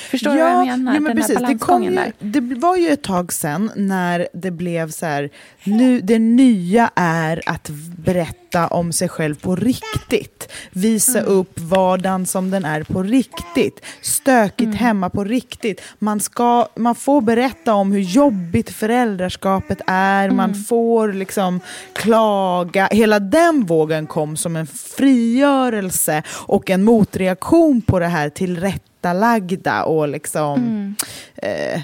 Förstår 0.09 0.31
du 0.33 0.39
vad 0.39 0.49
jag 0.51 0.67
menar? 0.67 0.93
Ja, 0.93 0.99
men 0.99 1.15
precis. 1.17 1.37
Det, 1.47 1.57
kom 1.57 1.83
ju, 1.83 1.99
det 2.19 2.39
var 2.39 2.77
ju 2.77 2.87
ett 2.89 3.01
tag 3.03 3.33
sen 3.33 3.71
när 3.75 4.27
det 4.33 4.51
blev 4.51 4.91
så 4.91 5.05
här, 5.05 5.29
nu, 5.63 6.01
det 6.01 6.19
nya 6.19 6.91
är 6.95 7.41
att 7.45 7.69
berätta 7.97 8.67
om 8.67 8.91
sig 8.93 9.09
själv 9.09 9.35
på 9.35 9.55
riktigt. 9.55 10.51
Visa 10.71 11.19
Mm. 11.19 11.31
upp 11.31 11.59
vardagen 11.59 12.25
som 12.25 12.51
den 12.51 12.65
är 12.65 12.83
på 12.83 13.03
riktigt. 13.03 13.85
Stökigt 14.01 14.61
Mm. 14.61 14.75
hemma 14.77 15.09
på 15.09 15.23
riktigt. 15.23 15.81
Man, 15.99 16.19
ska, 16.19 16.67
man 16.75 16.95
får 16.95 17.21
berätta 17.21 17.73
om 17.73 17.91
hur 17.91 17.99
jobbigt 17.99 18.69
föräldraskapet 18.69 19.81
är, 19.87 20.23
Mm. 20.25 20.35
man 20.37 20.55
får 20.55 21.13
liksom 21.13 21.59
klaga. 21.93 22.87
Hela 22.91 23.19
den 23.19 23.65
vågen 23.65 24.07
kom 24.07 24.37
som 24.37 24.55
en 24.55 24.67
frigörelse 24.67 26.23
och 26.29 26.69
en 26.69 26.83
motreaktion 26.83 27.81
på 27.81 27.99
det 27.99 28.07
här 28.07 28.29
tillrättalagda 29.01 29.83
och 29.83 30.07
liksom 30.07 30.59
Mm. 30.61 30.95
eh, 31.35 31.81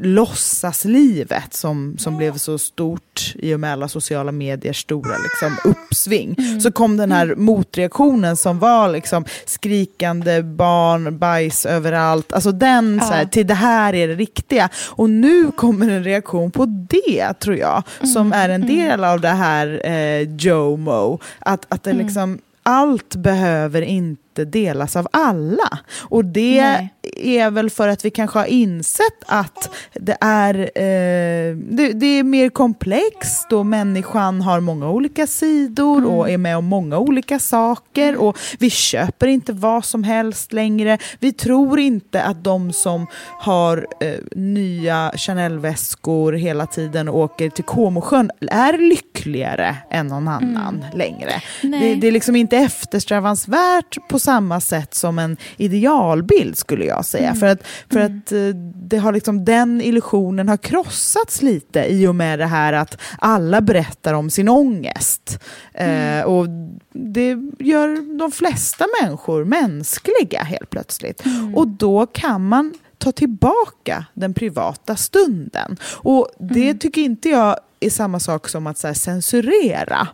låtsaslivet 0.00 1.54
som, 1.54 1.96
som 1.98 2.16
blev 2.16 2.36
så 2.36 2.58
stort 2.58 3.34
i 3.34 3.54
och 3.54 3.60
med 3.60 3.72
alla 3.72 3.88
sociala 3.88 4.32
mediers 4.32 4.80
stora 4.82 5.14
liksom, 5.18 5.70
uppsving. 5.70 6.34
Mm. 6.38 6.60
Så 6.60 6.72
kom 6.72 6.96
den 6.96 7.12
här 7.12 7.34
motreaktionen 7.36 8.36
som 8.36 8.58
var 8.58 8.88
liksom, 8.88 9.24
skrikande 9.46 10.42
barn, 10.42 11.18
bajs 11.18 11.66
överallt. 11.66 12.32
Alltså 12.32 12.52
den, 12.52 12.98
Ja. 13.02 13.06
så 13.06 13.12
här, 13.14 13.24
till 13.24 13.46
det 13.46 13.54
här 13.54 13.94
är 13.94 14.08
det 14.08 14.14
riktiga. 14.14 14.68
Och 14.88 15.10
nu 15.10 15.50
kommer 15.50 15.88
en 15.88 16.04
reaktion 16.04 16.50
på 16.50 16.66
det, 16.66 17.32
tror 17.40 17.56
jag, 17.56 17.82
Mm. 18.00 18.12
som 18.12 18.32
är 18.32 18.48
en 18.48 18.66
del 18.66 19.04
av 19.04 19.20
det 19.20 19.28
här 19.28 19.80
eh, 19.84 20.20
JOMO. 20.36 21.18
Att, 21.38 21.66
att 21.68 21.82
det 21.82 21.90
Mm. 21.90 22.06
liksom, 22.06 22.38
allt 22.62 23.14
behöver 23.16 23.82
inte 23.82 24.20
delas 24.34 24.96
av 24.96 25.08
alla. 25.10 25.78
Och 26.00 26.24
det 26.24 26.62
Nej. 26.62 26.94
är 27.16 27.50
väl 27.50 27.70
för 27.70 27.88
att 27.88 28.04
vi 28.04 28.10
kanske 28.10 28.38
har 28.38 28.46
insett 28.46 29.24
att 29.26 29.70
det 29.94 30.16
är, 30.20 30.54
eh, 30.60 31.56
det, 31.56 31.92
det 31.92 32.06
är 32.06 32.22
mer 32.22 32.48
komplext 32.48 33.52
och 33.52 33.66
människan 33.66 34.40
har 34.40 34.60
många 34.60 34.90
olika 34.90 35.26
sidor 35.26 36.06
och 36.06 36.30
är 36.30 36.38
med 36.38 36.56
om 36.56 36.64
många 36.64 36.98
olika 36.98 37.38
saker 37.38 38.16
och 38.16 38.38
vi 38.58 38.70
köper 38.70 39.26
inte 39.26 39.52
vad 39.52 39.84
som 39.84 40.04
helst 40.04 40.52
längre. 40.52 40.98
Vi 41.18 41.32
tror 41.32 41.80
inte 41.80 42.22
att 42.22 42.44
de 42.44 42.72
som 42.72 43.06
har 43.40 43.86
eh, 44.00 44.14
nya 44.36 45.12
Chanel-väskor 45.16 46.32
hela 46.32 46.66
tiden 46.66 47.08
och 47.08 47.18
åker 47.18 47.50
till 47.50 47.64
Comosjön 47.64 48.30
är 48.50 48.78
lyckligare 48.78 49.76
än 49.90 50.06
någon 50.06 50.28
annan 50.28 50.84
längre. 50.94 51.32
Nej. 51.62 51.80
Det, 51.80 52.00
det 52.00 52.06
är 52.06 52.12
liksom 52.12 52.36
inte 52.36 52.56
eftersträvansvärt 52.56 54.08
på 54.08 54.18
samma 54.20 54.60
sätt 54.60 54.94
som 54.94 55.18
en 55.18 55.36
idealbild 55.56 56.56
skulle 56.56 56.84
jag 56.84 57.04
säga. 57.04 57.34
För 57.34 57.46
att, 57.46 57.62
för 57.92 58.00
att 58.00 58.32
eh, 58.32 58.48
det 58.74 58.98
har 58.98 59.12
liksom, 59.12 59.44
den 59.44 59.80
illusionen 59.80 60.48
har 60.48 60.56
krossats 60.56 61.42
lite 61.42 61.84
i 61.84 62.06
och 62.06 62.14
med 62.14 62.38
det 62.38 62.46
här 62.46 62.72
att 62.72 63.00
alla 63.18 63.60
berättar 63.60 64.14
om 64.14 64.30
sin 64.30 64.48
ångest. 64.48 65.38
Eh, 65.74 66.22
och 66.22 66.46
det 66.92 67.36
gör 67.58 68.18
de 68.18 68.32
flesta 68.32 68.86
människor 69.02 69.44
mänskliga 69.44 70.42
helt 70.42 70.70
plötsligt. 70.70 71.22
Och 71.54 71.68
då 71.68 72.06
kan 72.06 72.48
man 72.48 72.74
ta 72.98 73.12
tillbaka 73.12 74.04
den 74.14 74.34
privata 74.34 74.96
stunden. 74.96 75.76
Och 75.84 76.28
det 76.38 76.74
tycker 76.74 77.00
inte 77.00 77.28
jag 77.28 77.56
är 77.80 77.90
samma 77.90 78.20
sak 78.20 78.48
som 78.48 78.66
att 78.66 78.78
så 78.78 78.94
censurera. 78.94 80.08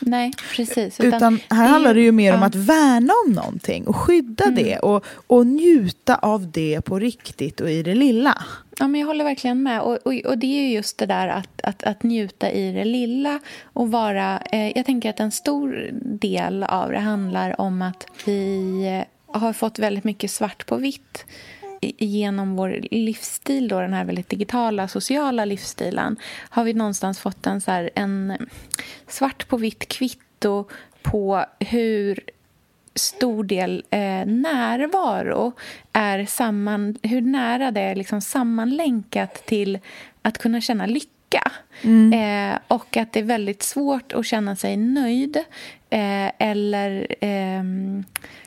Nej, 0.00 0.32
precis. 0.56 1.00
Utan 1.00 1.40
det 1.48 1.54
här 1.54 1.64
är 1.64 1.68
handlar 1.68 1.94
det 1.94 2.00
ju 2.00 2.12
mer 2.12 2.34
om 2.34 2.40
ja. 2.40 2.46
att 2.46 2.54
värna 2.54 3.12
om 3.26 3.32
någonting 3.32 3.86
och 3.86 3.96
skydda 3.96 4.44
Mm. 4.44 4.54
det 4.54 4.78
och, 4.78 5.04
och 5.26 5.46
njuta 5.46 6.14
av 6.16 6.50
det 6.50 6.80
på 6.80 6.98
riktigt 6.98 7.60
och 7.60 7.70
i 7.70 7.82
det 7.82 7.94
lilla. 7.94 8.42
Ja, 8.78 8.88
men 8.88 9.00
jag 9.00 9.06
håller 9.06 9.24
verkligen 9.24 9.62
med. 9.62 9.80
Och, 9.80 9.98
och, 10.04 10.14
och 10.14 10.38
det 10.38 10.46
är 10.46 10.62
ju 10.62 10.72
just 10.72 10.98
det 10.98 11.06
där 11.06 11.28
att, 11.28 11.60
att, 11.62 11.82
att 11.82 12.02
njuta 12.02 12.50
i 12.50 12.72
det 12.72 12.84
lilla 12.84 13.40
och 13.62 13.90
vara... 13.90 14.40
Eh, 14.52 14.76
jag 14.76 14.86
tänker 14.86 15.10
att 15.10 15.20
en 15.20 15.32
stor 15.32 15.90
del 16.02 16.62
av 16.62 16.90
det 16.90 16.98
handlar 16.98 17.60
om 17.60 17.82
att 17.82 18.06
vi 18.24 19.04
har 19.26 19.52
fått 19.52 19.78
väldigt 19.78 20.04
mycket 20.04 20.30
svart 20.30 20.66
på 20.66 20.76
vitt 20.76 21.24
genom 21.80 22.56
vår 22.56 22.78
livsstil, 22.90 23.68
då, 23.68 23.80
den 23.80 23.92
här 23.92 24.04
väldigt 24.04 24.28
digitala, 24.28 24.88
sociala 24.88 25.44
livsstilen 25.44 26.16
har 26.50 26.64
vi 26.64 26.74
någonstans 26.74 27.20
fått 27.20 27.46
en, 27.46 27.60
så 27.60 27.70
här, 27.70 27.90
en 27.94 28.48
svart 29.06 29.48
på 29.48 29.56
vitt 29.56 29.88
kvitto 29.88 30.64
på 31.02 31.44
hur 31.60 32.20
stor 32.94 33.44
del 33.44 33.84
eh, 33.90 34.26
närvaro 34.26 35.52
är 35.92 36.26
samman, 36.26 36.96
hur 37.02 37.20
nära 37.20 37.70
det 37.70 37.80
är 37.80 37.94
liksom 37.94 38.20
sammanlänkat 38.20 39.46
till 39.46 39.78
att 40.22 40.38
kunna 40.38 40.60
känna 40.60 40.86
lycka. 40.86 41.52
Eh, 42.12 42.58
och 42.68 42.96
att 42.96 43.12
det 43.12 43.20
är 43.20 43.24
väldigt 43.24 43.62
svårt 43.62 44.12
att 44.12 44.26
känna 44.26 44.56
sig 44.56 44.76
nöjd 44.76 45.36
eh, 45.90 46.30
eller 46.38 47.06
ehm, 47.20 48.04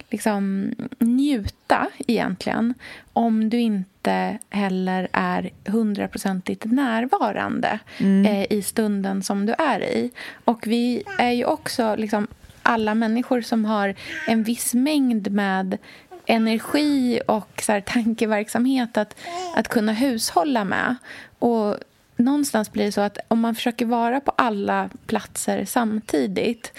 liksom 0.10 0.74
njuta 1.00 1.88
egentligen 2.08 2.74
om 3.14 3.50
du 3.50 3.60
inte 3.60 4.38
heller 4.50 5.08
är 5.12 5.50
hundraprocentigt 5.66 6.66
närvarande 6.66 7.80
eh, 8.26 8.52
i 8.52 8.62
stunden 8.62 9.24
som 9.24 9.46
du 9.46 9.54
är 9.58 9.84
i. 9.84 10.12
Och 10.46 10.68
vi 10.68 11.04
är 11.18 11.32
ju 11.32 11.46
också 11.46 11.96
liksom 11.96 12.28
alla 12.64 12.96
människor 12.96 13.42
som 13.42 13.66
har 13.66 13.96
en 14.28 14.44
viss 14.44 14.74
mängd 14.74 15.32
med 15.32 15.78
energi 16.26 17.22
och 17.28 17.62
så 17.66 17.72
här, 17.72 17.82
tankeverksamhet 17.82 18.98
att, 18.98 19.16
att 19.56 19.68
kunna 19.68 19.94
hushålla 19.94 20.64
med. 20.64 20.96
Och 21.40 21.78
någonstans 22.16 22.72
blir 22.72 22.86
det 22.86 22.92
så 22.92 23.02
att 23.02 23.18
om 23.28 23.40
man 23.40 23.56
försöker 23.56 23.86
vara 23.86 24.20
på 24.20 24.32
alla 24.32 24.90
platser 25.06 25.66
samtidigt 25.66 26.74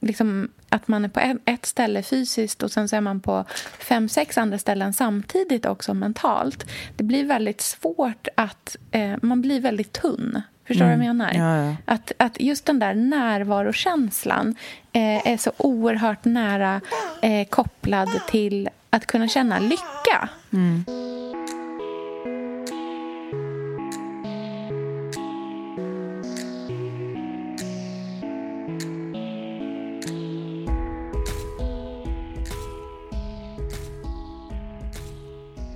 liksom 0.00 0.48
att 0.74 0.88
man 0.88 1.04
är 1.04 1.08
på 1.08 1.38
ett 1.44 1.66
ställe 1.66 2.02
fysiskt 2.02 2.62
och 2.62 2.70
sen 2.70 2.88
så 2.88 2.96
är 2.96 3.00
man 3.00 3.20
på 3.20 3.44
fem, 3.78 4.08
sex 4.08 4.38
andra 4.38 4.58
ställen 4.58 4.92
samtidigt 4.92 5.66
också 5.66 5.94
mentalt. 5.94 6.66
Det 6.96 7.04
blir 7.04 7.24
väldigt 7.24 7.60
svårt 7.60 8.28
att... 8.34 8.76
Eh, 8.90 9.12
man 9.22 9.40
blir 9.40 9.60
väldigt 9.60 9.92
tunn. 9.92 10.42
Förstår 10.66 10.84
du 10.84 10.96
vad 10.96 11.06
jag 11.06 11.16
menar? 11.16 11.32
Ja, 11.34 11.56
ja. 11.56 11.76
Att, 11.84 12.12
att 12.18 12.40
just 12.40 12.66
den 12.66 12.78
där 12.78 12.94
närvarokänslan 12.94 14.56
eh, 14.92 15.28
är 15.28 15.36
så 15.36 15.52
oerhört 15.56 16.24
nära 16.24 16.80
eh, 17.22 17.46
kopplad 17.48 18.08
till 18.28 18.68
att 18.90 19.06
kunna 19.06 19.28
känna 19.28 19.58
lycka. 19.58 20.28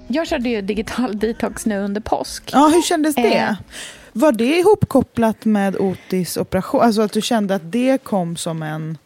Jag 0.08 0.26
körde 0.26 0.48
ju 0.48 0.62
digital 0.62 1.18
detox 1.18 1.66
nu 1.66 1.78
under 1.78 2.00
påsk. 2.00 2.50
Ja, 2.52 2.70
hur 2.74 2.82
kändes 2.82 3.14
det? 3.14 3.34
Eh. 3.34 3.54
Var 4.12 4.32
det 4.32 4.58
ihopkopplat 4.58 5.44
med 5.44 5.76
Otis 5.76 6.36
operation? 6.36 6.80
Alltså 6.80 7.02
att 7.02 7.12
du 7.12 7.22
kände 7.22 7.54
att 7.54 7.72
det 7.72 8.04
kom 8.04 8.36
som 8.36 8.62
en... 8.62 8.98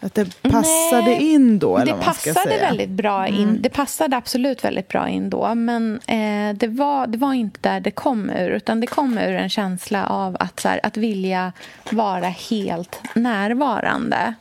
Att 0.00 0.14
det 0.14 0.42
passade 0.42 1.02
Nej, 1.02 1.32
in 1.32 1.58
då? 1.58 1.76
Eller 1.76 1.86
det 1.86 1.92
man 1.92 2.04
passade 2.04 2.34
säga. 2.34 2.66
väldigt 2.66 2.90
bra 2.90 3.28
in. 3.28 3.62
Det 3.62 3.68
passade 3.68 4.16
absolut 4.16 4.64
väldigt 4.64 4.88
bra 4.88 5.08
in 5.08 5.30
då. 5.30 5.54
Men 5.54 6.00
eh, 6.06 6.56
det, 6.56 6.66
var, 6.68 7.06
det 7.06 7.18
var 7.18 7.32
inte 7.32 7.58
där 7.62 7.80
det 7.80 7.90
kom 7.90 8.30
ur. 8.30 8.50
Utan 8.50 8.80
det 8.80 8.86
kom 8.86 9.18
ur 9.18 9.34
en 9.34 9.48
känsla 9.48 10.06
av 10.06 10.36
att, 10.40 10.60
så 10.60 10.68
här, 10.68 10.80
att 10.82 10.96
vilja 10.96 11.52
vara 11.90 12.28
helt 12.28 13.00
närvarande. 13.14 14.34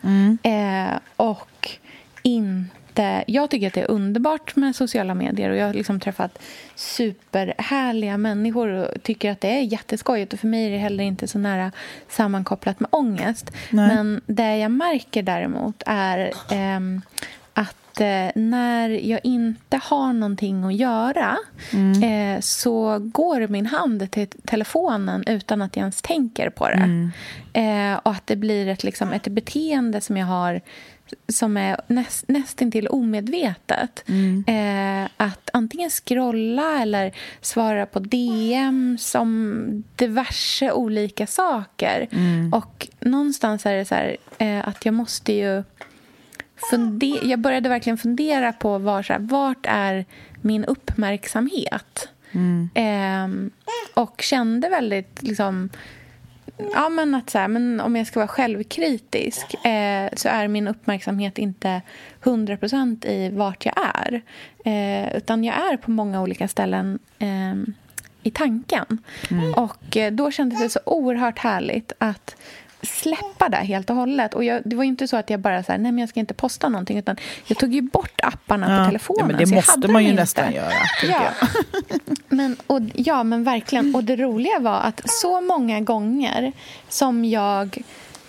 Eh, 0.44 0.98
och 1.16 1.70
inte. 2.24 2.83
Jag 3.28 3.50
tycker 3.50 3.68
att 3.68 3.74
det 3.74 3.82
är 3.82 3.92
underbart 3.92 4.56
med 4.56 4.76
sociala 4.76 5.14
medier 5.14 5.50
och 5.50 5.56
jag 5.56 5.66
har 5.66 5.74
liksom 5.74 6.00
träffat 6.00 6.40
superhärliga 6.76 8.18
människor 8.18 8.68
och 8.68 9.04
tycker 9.04 9.32
att 9.32 9.42
det 9.42 9.48
är 9.48 9.62
jätteskojigt. 9.62 10.34
Och 10.34 10.40
för 10.40 10.48
mig 10.48 10.66
är 10.66 10.72
det 10.72 10.78
heller 10.78 11.04
inte 11.04 11.28
så 11.28 11.40
nära 11.40 11.72
sammankopplat 12.10 12.80
med 12.80 12.90
ångest. 12.92 13.52
Nej. 13.70 13.88
Men 13.88 14.22
det 14.26 14.58
jag 14.58 14.72
märker 14.72 15.24
däremot 15.24 15.84
är 15.86 16.32
ehm, 16.52 17.02
att 17.54 18.02
eh, 18.02 18.42
när 18.42 18.90
jag 18.90 19.20
inte 19.24 19.78
har 19.84 20.14
någonting 20.14 20.64
att 20.64 20.76
göra 20.76 21.38
eh, 22.04 22.40
så 22.40 23.00
går 23.00 23.48
min 23.48 23.66
hand 23.66 24.12
till 24.12 24.28
telefonen 24.28 25.24
utan 25.28 25.62
att 25.62 25.76
jag 25.76 25.82
ens 25.82 26.02
tänker 26.02 26.50
på 26.50 26.68
det. 26.68 27.10
Eh, 27.54 28.00
och 28.04 28.12
att 28.12 28.28
det 28.28 28.36
blir 28.36 28.68
ett, 28.68 28.84
liksom, 28.84 29.12
ett 29.12 29.28
beteende 29.28 30.02
som 30.02 30.18
jag 30.18 30.26
har 30.26 30.62
som 31.28 31.58
är 31.58 31.78
näst, 31.88 32.28
nästintill 32.28 32.88
omedvetet. 32.88 34.04
Eh, 34.48 35.10
att 35.18 35.50
antingen 35.54 35.90
scrolla 35.90 36.82
eller 36.82 37.12
svara 37.42 37.86
på 37.86 38.00
DM 38.00 38.98
som 39.00 39.84
diverse 39.96 40.72
olika 40.72 41.28
saker. 41.28 42.08
Och 42.54 42.88
någonstans 43.00 43.66
är 43.66 43.76
det 43.76 43.86
så 43.86 43.96
här, 43.96 44.18
eh, 44.38 44.68
att 44.68 44.86
jag 44.86 44.94
måste 44.94 45.34
ju 45.34 45.64
funde- 46.70 47.20
jag 47.24 47.40
började 47.40 47.70
verkligen 47.70 47.98
fundera 47.98 48.54
på 48.54 48.78
var, 48.78 49.04
så 49.04 49.14
här, 49.14 49.20
vart 49.20 49.66
är 49.70 50.06
min 50.42 50.66
uppmärksamhet? 50.66 52.10
Ehm, 52.76 53.52
och 53.94 54.22
kände 54.22 54.70
väldigt 54.70 55.24
liksom, 55.24 55.70
ja, 56.58 56.90
men 56.90 57.16
att 57.16 57.30
så 57.30 57.38
här, 57.38 57.48
men 57.48 57.82
om 57.82 57.96
jag 57.96 58.08
ska 58.08 58.20
vara 58.20 58.28
självkritisk 58.28 59.66
eh, 59.66 60.10
så 60.14 60.30
är 60.30 60.48
min 60.48 60.68
uppmärksamhet 60.68 61.38
inte 61.38 61.82
100% 62.24 63.08
i 63.08 63.30
vart 63.30 63.66
jag 63.66 63.76
är. 63.96 64.22
Eh, 64.66 65.18
utan 65.18 65.44
jag 65.44 65.56
är 65.56 65.78
på 65.78 65.92
många 65.92 66.22
olika 66.22 66.48
ställen 66.48 67.00
eh, 67.20 67.56
i 68.24 68.32
tanken. 68.32 68.98
Och 69.56 69.98
eh, 69.98 70.12
då 70.12 70.32
kändes 70.32 70.60
det 70.60 70.70
så 70.70 70.80
oerhört 70.86 71.40
härligt 71.40 71.92
att 71.98 72.36
släppa 72.84 73.50
det 73.50 73.58
helt 73.58 73.90
och 73.90 73.96
hållet. 73.96 74.34
Och 74.34 74.44
jag, 74.44 74.62
det 74.66 74.76
var 74.76 74.84
inte 74.84 75.08
så 75.08 75.18
att 75.18 75.30
jag 75.30 75.40
bara 75.40 75.64
så 75.64 75.72
här, 75.72 75.80
nej 75.80 75.92
men 75.92 76.00
jag 76.00 76.10
ska 76.10 76.20
inte 76.20 76.34
posta 76.34 76.70
någonting. 76.70 76.98
Utan 76.98 77.18
jag 77.46 77.58
tog 77.58 77.74
ju 77.74 77.82
bort 77.82 78.22
apparna 78.24 78.80
på 78.80 78.86
telefonen. 78.86 79.20
Ja, 79.20 79.26
men 79.26 79.38
det 79.38 79.56
måste 79.56 79.88
man 79.88 80.04
ju 80.04 80.10
inte. 80.10 80.22
nästan 80.22 80.54
göra. 80.54 80.74
Ja. 81.04 81.30
Men, 82.30 82.56
och, 82.68 82.82
ja, 82.94 83.24
men 83.24 83.44
verkligen. 83.44 83.96
Och 83.96 84.04
det 84.04 84.16
roliga 84.16 84.60
var 84.60 84.80
att 84.80 85.02
så 85.06 85.42
många 85.42 85.82
gånger 85.82 86.52
som 86.90 87.26
jag 87.26 87.78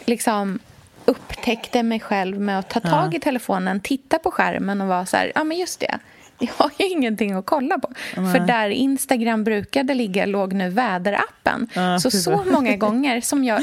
liksom 0.04 0.58
upptäckte 1.04 1.82
mig 1.82 2.00
själv 2.00 2.40
med 2.40 2.58
att 2.58 2.70
ta 2.70 2.80
tag 2.80 3.14
i 3.14 3.20
telefonen, 3.20 3.80
titta 3.80 4.18
på 4.18 4.30
skärmen 4.30 4.80
och 4.80 4.88
vara 4.88 5.06
så 5.06 5.16
här, 5.16 5.32
ja 5.34 5.44
men 5.44 5.58
just 5.58 5.80
det. 5.80 5.98
Jag 6.38 6.52
har 6.56 6.70
ju 6.78 6.88
ingenting 6.88 7.32
att 7.32 7.46
kolla 7.46 7.78
på. 7.78 7.88
För 8.14 8.46
där 8.46 8.68
Instagram 8.68 9.44
brukade 9.44 9.94
ligga 9.94 10.26
låg 10.26 10.52
nu 10.52 10.70
väderappen. 10.70 11.68
Ja, 11.72 12.00
så 12.00 12.10
så 12.10 12.44
många 12.52 12.76
gånger 12.76 13.20
som 13.20 13.44
jag... 13.44 13.62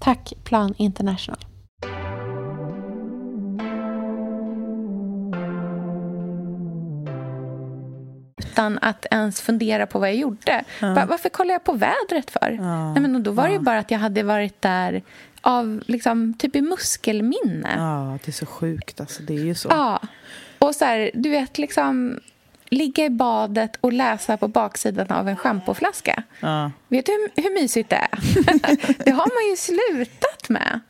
Tack 0.00 0.32
Plan 0.44 0.74
International. 0.78 1.38
Utan 8.38 8.78
att 8.82 9.06
ens 9.10 9.40
fundera 9.40 9.86
på 9.86 9.98
vad 9.98 10.08
jag 10.08 10.16
gjorde. 10.16 10.64
Va- 10.80 11.06
Varför 11.08 11.28
kollar 11.28 11.52
jag 11.54 11.64
på 11.64 11.72
vädret 11.72 12.30
för? 12.30 12.58
Nej, 12.94 13.02
men 13.02 13.22
då 13.22 13.30
var 13.30 13.46
det 13.48 13.52
ju 13.52 13.58
bara 13.58 13.78
att 13.78 13.90
jag 13.90 13.98
hade 13.98 14.22
varit 14.22 14.62
där 14.62 15.02
av 15.40 15.82
liksom, 15.86 16.34
typ 16.34 16.56
i 16.56 16.60
muskelminne. 16.60 17.74
Ja, 17.76 18.18
det 18.24 18.30
är 18.30 18.32
så 18.32 18.46
sjukt. 18.46 19.00
Alltså, 19.00 19.22
det 19.22 19.34
är 19.34 19.44
ju 19.44 19.54
så. 19.54 19.68
Ja. 19.70 20.00
Och 20.58 20.74
så 20.74 20.84
här, 20.84 21.10
du 21.14 21.30
vet, 21.30 21.58
liksom 21.58 22.20
ligga 22.70 23.04
i 23.04 23.10
badet 23.10 23.76
och 23.80 23.92
läsa 23.92 24.36
på 24.36 24.48
baksidan 24.48 25.06
av 25.10 25.28
en 25.28 25.36
schampoflaska. 25.36 26.22
Ja. 26.40 26.70
Vet 26.90 27.06
du 27.06 27.12
hur, 27.12 27.42
hur 27.42 27.54
mysigt 27.62 27.90
det 27.90 27.96
är? 27.96 28.08
det 29.04 29.10
har 29.10 29.26
man 29.34 29.50
ju 29.50 29.56
slutat 29.56 30.48
med. 30.48 30.80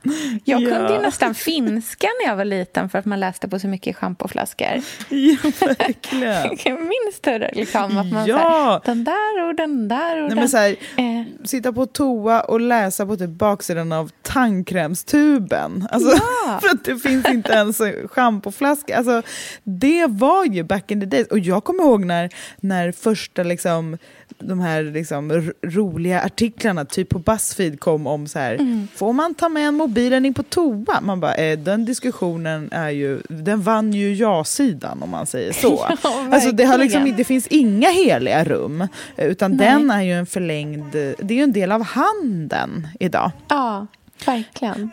Jag 0.44 0.62
Ja. 0.62 0.70
kunde 0.76 0.92
ju 0.94 0.98
nästan 1.00 1.34
finska 1.34 2.06
när 2.22 2.30
jag 2.30 2.36
var 2.36 2.44
liten 2.44 2.88
för 2.88 2.98
att 2.98 3.04
man 3.04 3.20
läste 3.20 3.48
på 3.48 3.58
så 3.58 3.68
mycket 3.68 3.96
schampoflaskor. 3.96 4.66
ja, 5.08 5.36
verkligen. 5.60 6.58
Jag 6.64 6.80
minns 6.80 7.20
det 7.20 7.50
liksom, 7.54 7.98
att 7.98 8.12
man 8.12 8.26
Ja. 8.26 8.36
här, 8.38 8.80
den 8.84 9.04
där 9.04 9.48
och 9.48 9.54
den 9.54 9.88
där 9.88 10.16
och 10.16 10.20
Nej, 10.22 10.28
den. 10.28 10.38
men 10.38 10.48
så 10.48 10.56
här, 10.56 10.70
Eh, 10.96 11.24
sitta 11.44 11.72
på 11.72 11.86
toa 11.86 12.40
och 12.40 12.60
läsa 12.60 13.06
på 13.06 13.16
typ 13.16 13.30
baksidan 13.30 13.92
av 13.92 14.10
tandkrämstuben. 14.22 15.88
Alltså, 15.90 16.16
Ja. 16.46 16.58
för 16.62 16.68
att 16.68 16.84
det 16.84 16.98
finns 16.98 17.28
inte 17.28 17.52
ens 17.52 17.80
en 17.80 18.08
schampoflaska. 18.08 18.96
Alltså, 18.96 19.22
det 19.64 20.06
var 20.06 20.44
ju 20.44 20.62
back 20.64 20.90
in 20.90 21.00
the 21.00 21.06
days. 21.06 21.26
Och 21.26 21.38
jag 21.38 21.64
kommer 21.64 21.82
ihåg 21.82 22.04
när, 22.04 22.30
när 22.60 22.92
första 22.92 23.42
liksom, 23.42 23.98
de 24.38 24.60
här 24.60 24.82
liksom, 24.82 25.52
roliga 25.62 26.20
artiklarna, 26.20 26.84
typ 26.84 27.08
på 27.08 27.18
Buzzfeed, 27.18 27.80
kom 27.80 28.06
om 28.06 28.26
så 28.26 28.38
här, 28.38 28.54
Mm. 28.54 28.88
får 28.94 29.12
man 29.12 29.34
ta 29.34 29.48
med 29.48 29.74
mobilen 29.74 30.26
in 30.26 30.34
på 30.34 30.42
toa? 30.42 31.00
Man 31.00 31.20
bara, 31.20 31.34
eh, 31.34 31.58
den 31.58 31.84
diskussionen 31.84 32.68
är 32.72 32.90
ju, 32.90 33.20
den 33.28 33.62
vann 33.62 33.92
ju 33.92 34.14
ja-sidan 34.14 35.02
om 35.02 35.10
man 35.10 35.26
säger 35.26 35.52
så. 35.52 35.86
Ja, 36.02 36.28
alltså, 36.32 36.52
det, 36.52 36.64
har 36.64 36.78
liksom, 36.78 37.14
det 37.16 37.24
finns 37.24 37.46
inga 37.46 37.88
heliga 37.90 38.44
rum, 38.44 38.80
eh, 39.16 39.26
utan 39.26 39.50
Nej. 39.56 39.66
den 39.66 39.90
är 39.90 40.02
ju 40.02 40.12
en 40.12 40.26
förlängd, 40.26 40.92
det 40.92 41.20
är 41.30 41.32
ju 41.32 41.42
en 41.42 41.52
del 41.52 41.72
av 41.72 41.82
handen 41.82 42.88
idag. 43.00 43.30
ja, 43.48 43.86
verkligen. 44.26 44.90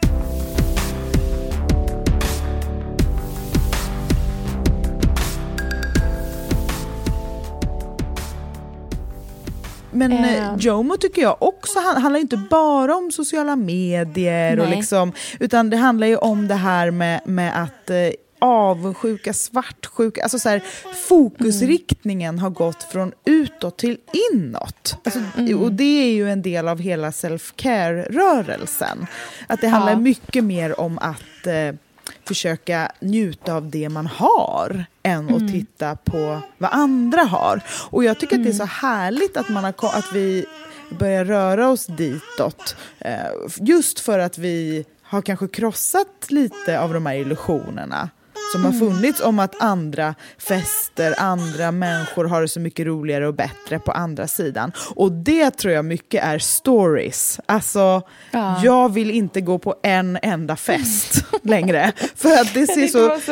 Men 9.98 10.12
eh, 10.12 10.48
Ehm. 10.48 10.60
Jomo 10.60 10.98
tycker 10.98 11.22
jag 11.22 11.38
också 11.44 11.80
han, 11.80 12.02
handlar 12.02 12.20
inte 12.20 12.38
bara 12.50 12.96
om 12.96 13.12
sociala 13.12 13.56
medier, 13.56 14.60
och 14.60 14.70
liksom, 14.70 15.12
utan 15.40 15.70
det 15.70 15.78
handlar 15.78 16.08
ju 16.08 16.18
om 16.18 16.48
det 16.48 16.56
här 16.56 16.92
med, 16.92 17.22
med 17.26 17.64
att 17.64 17.90
eh, 17.90 17.96
avundsjuka, 18.40 19.34
svartsjuka, 19.34 20.24
alltså 20.24 20.40
så 20.40 20.50
här, 20.50 20.64
fokusriktningen 21.08 22.40
har 22.40 22.50
gått 22.50 22.84
från 22.84 23.12
utåt 23.26 23.78
till 23.78 23.98
inåt. 24.34 24.98
Alltså, 25.04 25.20
Och 25.60 25.72
det 25.72 26.04
är 26.04 26.12
ju 26.14 26.30
en 26.32 26.42
del 26.42 26.68
av 26.68 26.80
hela 26.80 27.12
self-care-rörelsen. 27.12 29.08
Att 29.48 29.62
det 29.62 29.68
handlar 29.68 29.92
Ja. 29.92 30.00
mycket 30.00 30.44
mer 30.44 30.80
om 30.80 30.98
att 30.98 31.48
eh, 31.48 31.76
försöka 32.28 32.92
njuta 33.00 33.54
av 33.54 33.70
det 33.70 33.90
man 33.90 34.08
har 34.08 34.86
än 35.04 35.36
att 35.36 35.52
titta 35.52 35.96
på 35.96 36.42
vad 36.58 36.70
andra 36.74 37.22
har. 37.22 37.62
Och 37.90 38.04
jag 38.04 38.20
tycker 38.20 38.36
att 38.36 38.44
det 38.44 38.50
är 38.50 38.54
så 38.54 38.66
härligt 38.66 39.38
att, 39.38 39.50
man 39.50 39.63
har, 39.63 39.74
att 39.98 40.13
vi 40.13 40.46
börja 41.00 41.26
röra 41.26 41.70
oss 41.70 41.86
ditåt. 41.86 42.76
Eh, 43.00 43.16
just 43.56 44.00
för 44.00 44.20
att 44.20 44.38
vi 44.38 44.86
har 45.02 45.22
kanske 45.22 45.48
krossat 45.48 46.26
lite 46.30 46.80
av 46.80 46.94
de 46.94 47.06
här 47.06 47.16
illusionerna 47.16 48.10
som 48.52 48.66
har 48.66 48.72
funnits 48.72 49.22
om 49.22 49.40
att 49.40 49.62
andra 49.62 50.16
fester, 50.38 51.14
andra 51.18 51.72
människor 51.72 52.26
har 52.26 52.42
det 52.42 52.48
så 52.48 52.60
mycket 52.60 52.86
roligare 52.86 53.28
och 53.28 53.34
bättre 53.34 53.80
på 53.80 53.92
andra 53.92 54.28
sidan. 54.28 54.72
Och 54.96 55.12
det 55.12 55.52
tror 55.52 55.74
jag 55.74 55.86
mycket 55.86 56.24
är 56.24 56.40
stories. 56.40 57.40
Alltså, 57.46 58.02
Ja. 58.32 58.62
jag 58.64 58.94
vill 58.94 59.12
inte 59.12 59.42
gå 59.42 59.60
på 59.60 59.76
en 59.84 60.20
enda 60.22 60.56
fest 60.56 61.26
längre. 61.44 61.92
För 62.16 62.30
att 62.42 62.54
det 62.54 62.68
ser 62.68 62.88
så... 62.88 63.08
det 63.16 63.22
så 63.22 63.32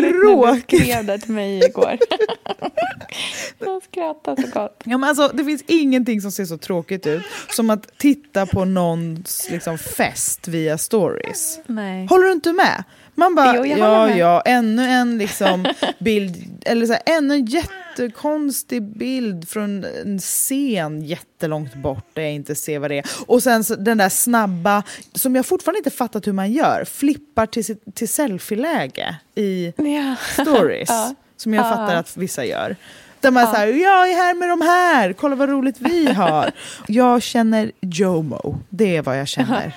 du 0.00 0.20
tråkigt. 0.20 0.80
skrev 0.82 1.04
det 1.04 1.18
till 1.18 1.32
mig 1.32 1.64
igår. 1.64 1.98
jag 3.58 3.82
skrattade 3.82 4.42
så 4.42 4.48
gott. 4.60 4.82
Ja, 4.84 4.98
men 4.98 5.08
alltså, 5.08 5.28
det 5.34 5.44
finns 5.44 5.62
ingenting 5.66 6.20
som 6.20 6.30
ser 6.32 6.44
så 6.44 6.58
tråkigt 6.58 7.06
ut 7.06 7.22
som 7.50 7.70
att 7.70 7.98
titta 7.98 8.46
på 8.46 8.64
någons 8.64 9.48
liksom, 9.50 9.78
fest 9.78 10.48
via 10.48 10.78
stories. 10.78 11.58
Nej. 11.66 12.06
Håller 12.06 12.24
du 12.26 12.32
inte 12.32 12.52
med? 12.52 12.84
Man 13.14 13.34
bara, 13.34 13.56
Jo, 13.56 13.64
ja, 13.66 14.06
med. 14.06 14.18
ja, 14.18 14.40
ännu 14.40 14.84
en 14.88 15.18
liksom 15.18 15.66
bild, 15.98 16.62
eller 16.66 16.86
så 16.86 16.92
här, 16.92 17.02
ännu 17.06 17.34
en 17.34 17.44
jättekonstig 17.46 18.82
bild 18.82 19.48
från 19.48 19.84
en 20.04 20.18
scen 20.18 21.02
jättelångt 21.04 21.74
bort 21.74 22.06
där 22.14 22.22
jag 22.22 22.32
inte 22.32 22.54
ser 22.54 22.78
vad 22.78 22.90
det 22.90 22.98
är. 22.98 23.04
Och 23.26 23.42
sen 23.42 23.64
så, 23.64 23.74
den 23.74 23.98
där 23.98 24.08
snabba, 24.08 24.82
som 25.14 25.36
jag 25.36 25.46
fortfarande 25.46 25.78
inte 25.78 25.90
fattat 25.90 26.26
hur 26.26 26.32
man 26.32 26.52
gör, 26.52 26.84
flippar 26.84 27.46
till, 27.46 27.64
sitt- 27.64 27.94
till 27.94 28.08
selfie-läge 28.08 29.16
i 29.34 29.72
Ja. 29.76 30.14
stories. 30.42 30.88
Ja. 30.88 31.14
Som 31.36 31.54
jag 31.54 31.66
Ja. 31.66 31.70
fattar 31.70 31.94
att 31.94 32.16
vissa 32.16 32.44
gör. 32.44 32.76
Där 33.20 33.30
man 33.30 33.54
säger 33.54 33.74
jag 33.84 34.10
är 34.10 34.14
här 34.16 34.34
med 34.34 34.48
de 34.48 34.60
här, 34.60 35.12
kolla 35.12 35.34
vad 35.36 35.48
roligt 35.48 35.76
vi 35.80 36.12
har. 36.12 36.50
jag 36.86 37.22
känner 37.22 37.72
JOMO, 37.80 38.58
det 38.68 38.96
är 38.96 39.02
vad 39.02 39.18
jag 39.20 39.28
känner. 39.28 39.72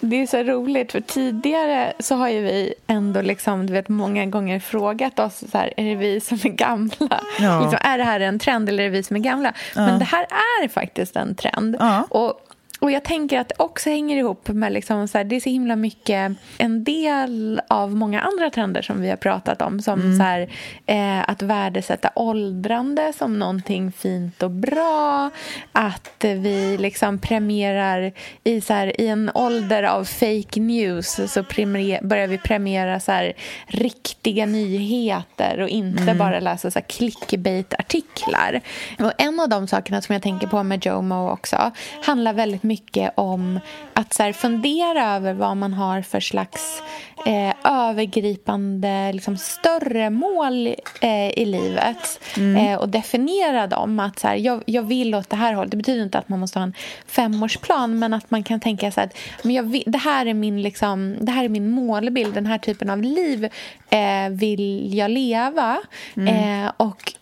Det 0.00 0.16
är 0.16 0.26
så 0.26 0.42
roligt, 0.42 0.92
för 0.92 1.00
tidigare 1.00 1.92
så 1.98 2.14
har 2.14 2.28
ju 2.28 2.40
vi 2.40 2.74
ändå 2.86 3.22
liksom, 3.22 3.66
du 3.66 3.72
vet, 3.72 3.88
många 3.88 4.26
gånger 4.26 4.60
frågat 4.60 5.18
oss 5.18 5.44
så 5.52 5.58
här, 5.58 5.72
är 5.76 5.84
det 5.84 5.94
vi 5.94 6.20
som 6.20 6.38
är 6.44 6.48
gamla? 6.48 7.20
Ja. 7.38 7.60
Liksom, 7.60 7.78
är 7.82 7.98
det 7.98 8.04
här 8.04 8.20
en 8.20 8.38
trend 8.38 8.68
eller 8.68 8.82
är 8.82 8.90
det 8.90 8.96
vi 8.96 9.02
som 9.02 9.16
är 9.16 9.20
gamla? 9.20 9.52
Men 9.74 9.98
det 9.98 10.04
här 10.04 10.26
är 10.62 10.68
faktiskt 10.68 11.16
en 11.16 11.34
trend. 11.34 11.76
Ja. 11.80 12.06
Och, 12.10 12.40
och 12.80 12.90
jag 12.90 13.04
tänker 13.04 13.38
att 13.40 13.48
det 13.48 13.54
också 13.58 13.90
hänger 13.90 14.16
ihop 14.16 14.48
med 14.48 14.72
liksom 14.72 15.08
så 15.08 15.18
här, 15.18 15.24
det 15.24 15.36
är 15.36 15.40
så 15.40 15.50
himla 15.50 15.76
mycket 15.76 16.32
en 16.58 16.84
del 16.84 17.60
av 17.68 17.96
många 17.96 18.20
andra 18.20 18.50
trender 18.50 18.82
som 18.82 19.00
vi 19.02 19.08
har 19.10 19.16
pratat 19.16 19.62
om 19.62 19.80
som 19.80 20.00
Mm. 20.00 20.16
så 20.18 20.22
här, 20.22 20.48
eh, 20.86 21.30
att 21.30 21.42
värdesätta 21.42 22.10
åldrande 22.14 23.12
som 23.18 23.38
någonting 23.38 23.92
fint 23.92 24.42
och 24.42 24.50
bra 24.50 25.30
att 25.72 26.10
vi 26.20 26.76
liksom 26.78 27.18
premierar 27.18 28.12
i, 28.44 28.60
så 28.60 28.72
här, 28.72 29.00
i 29.00 29.08
en 29.08 29.30
ålder 29.34 29.82
av 29.82 30.04
fake 30.04 30.60
news 30.60 31.20
så 31.32 31.44
premier, 31.44 32.02
börjar 32.02 32.26
vi 32.26 32.38
premiera 32.38 33.00
så 33.00 33.12
här, 33.12 33.32
riktiga 33.66 34.46
nyheter 34.46 35.60
och 35.60 35.68
inte 35.68 36.14
bara 36.14 36.40
läsa 36.40 36.70
så 36.70 36.78
här, 36.78 36.86
clickbait-artiklar. 36.86 38.60
Och 38.98 39.12
en 39.18 39.40
av 39.40 39.48
de 39.48 39.66
sakerna 39.66 40.00
som 40.02 40.12
jag 40.12 40.22
tänker 40.22 40.46
på 40.46 40.62
med 40.62 40.86
Jomo 40.86 41.30
också 41.30 41.70
handlar 42.04 42.32
väldigt 42.32 42.62
mycket 42.70 43.12
om 43.14 43.60
att 43.94 44.14
så 44.14 44.22
här, 44.22 44.32
fundera 44.32 45.16
över 45.16 45.34
vad 45.34 45.56
man 45.56 45.72
har 45.72 46.02
för 46.02 46.20
slags 46.20 46.82
eh, 47.26 47.54
övergripande, 47.64 49.12
liksom, 49.12 49.36
större 49.36 50.10
mål 50.10 50.66
eh, 51.00 51.30
i 51.30 51.44
livet 51.44 52.20
eh, 52.58 52.78
och 52.78 52.88
definiera 52.88 53.66
dem. 53.66 54.00
Att 54.00 54.18
så 54.18 54.28
här, 54.28 54.36
jag, 54.36 54.62
jag 54.66 54.82
vill 54.82 55.14
åt 55.14 55.30
det 55.30 55.36
här 55.36 55.54
hållet. 55.54 55.70
Det 55.70 55.76
betyder 55.76 56.02
inte 56.02 56.18
att 56.18 56.28
man 56.28 56.40
måste 56.40 56.58
ha 56.58 56.64
en 56.64 56.74
femårsplan 57.06 57.98
men 57.98 58.14
att 58.14 58.30
man 58.30 58.42
kan 58.42 58.60
tänka 58.60 58.90
så 58.90 59.00
här, 59.00 59.06
att 59.06 59.44
men 59.44 59.54
jag 59.54 59.62
vill, 59.62 59.84
det, 59.86 59.98
här 59.98 60.26
är 60.26 60.34
min, 60.34 60.62
liksom, 60.62 61.16
det 61.20 61.32
här 61.32 61.44
är 61.44 61.48
min 61.48 61.70
målbild. 61.70 62.34
Den 62.34 62.46
här 62.46 62.58
typen 62.58 62.90
av 62.90 63.02
liv 63.02 63.48
eh, 63.90 64.28
vill 64.30 64.94
jag 64.94 65.10
leva. 65.10 65.78
Eh, 66.16 66.72
och 66.76 67.12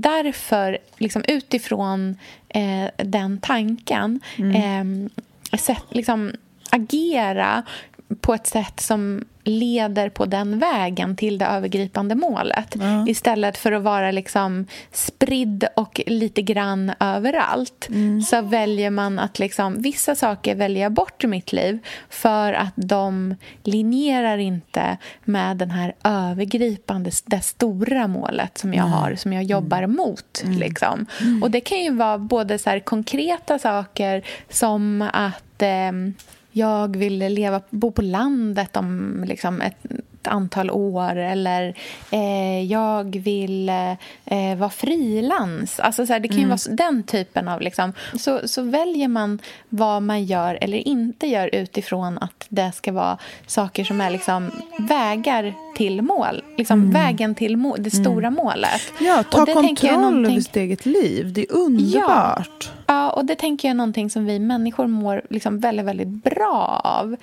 därför, 0.00 0.78
liksom, 0.98 1.24
utifrån 1.28 2.16
eh, 2.48 2.88
den 2.96 3.38
tanken 3.38 4.20
eh, 4.38 5.58
sätt, 5.58 5.84
liksom, 5.90 6.32
agera 6.70 7.62
på 8.20 8.34
ett 8.34 8.46
sätt 8.46 8.80
som 8.80 9.24
leder 9.44 10.08
på 10.08 10.26
den 10.26 10.58
vägen 10.58 11.16
till 11.16 11.38
det 11.38 11.46
övergripande 11.46 12.14
målet. 12.14 12.76
Istället 13.06 13.56
för 13.56 13.72
att 13.72 13.82
vara 13.82 14.10
liksom 14.10 14.66
spridd 14.92 15.64
och 15.76 16.00
lite 16.06 16.42
grann 16.42 16.92
överallt 17.00 17.88
så 18.28 18.42
väljer 18.42 18.90
man 18.90 19.18
att 19.18 19.38
liksom, 19.38 19.82
vissa 19.82 20.14
saker 20.14 20.54
väljer 20.54 20.82
jag 20.82 20.92
bort 20.92 21.24
i 21.24 21.26
mitt 21.26 21.52
liv 21.52 21.78
för 22.10 22.52
att 22.52 22.72
de 22.76 23.34
linjerar 23.62 24.38
inte 24.38 24.96
med 25.24 25.56
den 25.56 25.70
här 25.70 25.94
övergripande, 26.04 27.10
det 27.24 27.40
stora 27.40 28.08
målet 28.08 28.58
som 28.58 28.74
jag 28.74 28.84
har, 28.84 29.14
som 29.14 29.32
jag 29.32 29.44
jobbar 29.44 29.86
mot. 29.86 30.44
Liksom. 30.44 31.06
Och 31.42 31.50
det 31.50 31.60
kan 31.60 31.78
ju 31.78 31.90
vara 31.90 32.18
både 32.18 32.58
så 32.58 32.80
konkreta 32.84 33.58
saker 33.58 34.22
som 34.48 35.02
att 35.12 35.62
ehm, 35.62 36.14
jag 36.56 36.96
vill 36.96 37.18
leva, 37.18 37.60
bo 37.70 37.90
på 37.90 38.02
landet 38.02 38.76
om 38.76 39.24
liksom 39.28 39.60
ett, 39.60 39.84
ett 39.84 40.26
antal 40.28 40.70
år 40.70 41.16
eller 41.16 41.74
eh, 42.10 42.62
jag 42.62 43.16
vill 43.16 43.68
eh, 43.68 44.56
vara 44.56 44.70
frilans. 44.70 45.80
Alltså 45.80 46.06
så 46.06 46.12
här, 46.12 46.20
det 46.20 46.28
kan 46.28 46.38
ju 46.38 46.46
vara 46.46 46.58
så- 46.58 46.70
den 46.70 47.02
typen 47.02 47.48
av... 47.48 47.60
Liksom, 47.60 47.92
så, 48.18 48.40
så 48.48 48.62
väljer 48.62 49.08
man 49.08 49.38
vad 49.68 50.02
man 50.02 50.24
gör 50.24 50.58
eller 50.60 50.88
inte 50.88 51.26
gör 51.26 51.54
utifrån 51.54 52.18
att 52.18 52.46
det 52.48 52.72
ska 52.74 52.92
vara 52.92 53.18
saker 53.46 53.84
som 53.84 54.00
är 54.00 54.10
liksom 54.10 54.50
vägar 54.78 55.54
till 55.76 56.02
mål. 56.02 56.42
Liksom 56.58 56.90
vägen 56.90 57.34
till 57.34 57.56
må- 57.56 57.76
det 57.76 57.90
stora 57.90 58.30
målet. 58.30 58.80
Ja, 59.00 59.22
ta 59.30 59.46
kontroll 59.46 59.90
över 59.90 60.02
någonting- 60.10 60.42
sitt 60.42 60.56
eget 60.56 60.86
liv. 60.86 61.32
Det 61.32 61.40
är 61.40 61.52
underbart. 61.56 62.70
Ja, 62.83 62.83
och 63.14 63.24
det 63.24 63.34
tänker 63.34 63.68
jag 63.68 63.70
är 63.70 63.76
någonting 63.76 64.10
som 64.10 64.24
vi 64.24 64.38
människor 64.38 64.86
mår 64.86 65.22
liksom 65.30 65.58
väldigt, 65.58 65.86
väldigt 65.86 66.08
bra 66.24 66.80
av. 66.84 67.16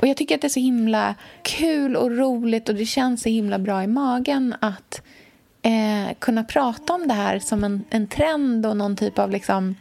Och 0.00 0.06
jag 0.06 0.16
tycker 0.16 0.34
att 0.34 0.40
det 0.40 0.46
är 0.46 0.48
så 0.48 0.60
himla 0.60 1.14
kul 1.42 1.96
och 1.96 2.16
roligt 2.16 2.68
och 2.68 2.74
det 2.74 2.86
känns 2.86 3.22
så 3.22 3.28
himla 3.28 3.58
bra 3.58 3.82
i 3.82 3.86
magen 3.86 4.54
att 4.60 5.02
eh, 5.62 6.14
kunna 6.18 6.44
prata 6.44 6.92
om 6.92 7.08
det 7.08 7.14
här 7.14 7.38
som 7.38 7.64
en, 7.64 7.84
en 7.90 8.06
trend 8.06 8.66
och 8.66 8.76
någon 8.76 8.96
typ 8.96 9.18
av 9.18 9.30
liksom 9.30 9.76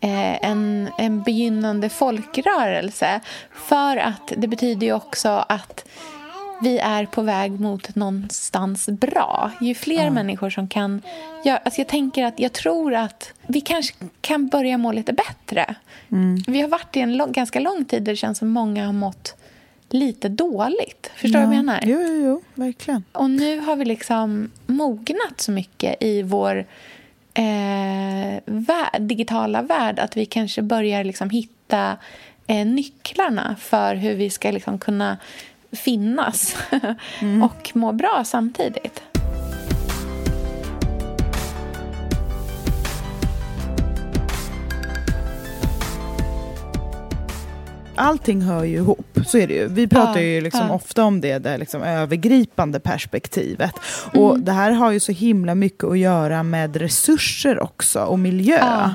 eh, 0.00 0.44
en, 0.44 0.88
en 0.98 1.22
begynnande 1.22 1.88
folkrörelse. 1.88 3.20
För 3.52 3.96
att 3.96 4.32
det 4.36 4.48
betyder 4.48 4.86
ju 4.86 4.92
också 4.92 5.28
att 5.28 5.88
vi 6.62 6.78
är 6.78 7.06
på 7.06 7.22
väg 7.22 7.60
mot 7.60 7.94
någonstans 7.94 8.88
bra. 8.88 9.50
Ju 9.60 9.74
fler 9.74 10.10
människor 10.10 10.50
som 10.50 10.68
kan... 10.68 11.02
Jag, 11.44 11.60
alltså 11.64 11.80
jag 11.80 11.88
tänker 11.88 12.24
att 12.24 12.40
jag 12.40 12.52
tror 12.52 12.94
att 12.94 13.32
vi 13.46 13.60
kanske 13.60 13.94
kan 14.20 14.48
börja 14.48 14.78
må 14.78 14.92
lite 14.92 15.12
bättre. 15.12 15.74
Vi 16.46 16.60
har 16.60 16.68
varit 16.68 16.96
i 16.96 17.00
en 17.00 17.16
lång, 17.16 17.32
ganska 17.32 17.60
lång 17.60 17.84
tid 17.84 18.02
där 18.02 18.12
det 18.12 18.16
känns 18.16 18.38
som 18.38 18.48
många 18.48 18.86
har 18.86 18.92
mått 18.92 19.34
lite 19.90 20.28
dåligt. 20.28 21.10
Förstår 21.16 21.40
du 21.40 21.46
vad 21.46 21.54
jag 21.56 21.64
menar? 21.64 21.80
Jo, 21.82 22.00
jo, 22.00 22.14
jo, 22.24 22.42
verkligen. 22.54 23.04
Och 23.12 23.30
nu 23.30 23.60
har 23.60 23.76
vi 23.76 23.84
liksom 23.84 24.50
mognat 24.66 25.40
så 25.40 25.52
mycket 25.52 26.02
i 26.02 26.22
vår 26.22 26.66
eh, 27.34 28.42
värld, 28.44 29.00
digitala 29.00 29.62
värld 29.62 29.98
att 29.98 30.16
vi 30.16 30.26
kanske 30.26 30.62
börjar 30.62 31.04
liksom 31.04 31.30
hitta 31.30 31.96
eh, 32.46 32.66
nycklarna 32.66 33.56
för 33.60 33.94
hur 33.94 34.14
vi 34.14 34.30
ska 34.30 34.50
liksom 34.50 34.78
kunna 34.78 35.16
finnas 35.72 36.56
och 37.44 37.70
må 37.74 37.92
bra 37.92 38.22
samtidigt. 38.26 39.02
Allting 48.00 48.42
hör 48.42 48.64
ju 48.64 48.76
ihop, 48.76 49.18
så 49.26 49.38
är 49.38 49.46
det 49.46 49.54
ju. 49.54 49.68
Vi 49.68 49.86
pratar 49.88 50.20
Ja, 50.20 50.26
ju 50.26 50.40
liksom 50.40 50.66
ja. 50.68 50.74
ofta 50.74 51.04
om 51.04 51.20
det, 51.20 51.38
det 51.38 51.58
liksom 51.58 51.82
övergripande 51.82 52.80
perspektivet. 52.80 53.72
Och 54.14 54.30
Mm. 54.30 54.44
det 54.44 54.52
här 54.52 54.70
har 54.70 54.90
ju 54.92 55.00
så 55.00 55.12
himla 55.12 55.54
mycket 55.54 55.84
att 55.84 55.98
göra 55.98 56.42
med 56.42 56.76
resurser 56.76 57.60
också, 57.62 58.00
och 58.04 58.18
miljö. 58.18 58.58
Ja. 58.58 58.90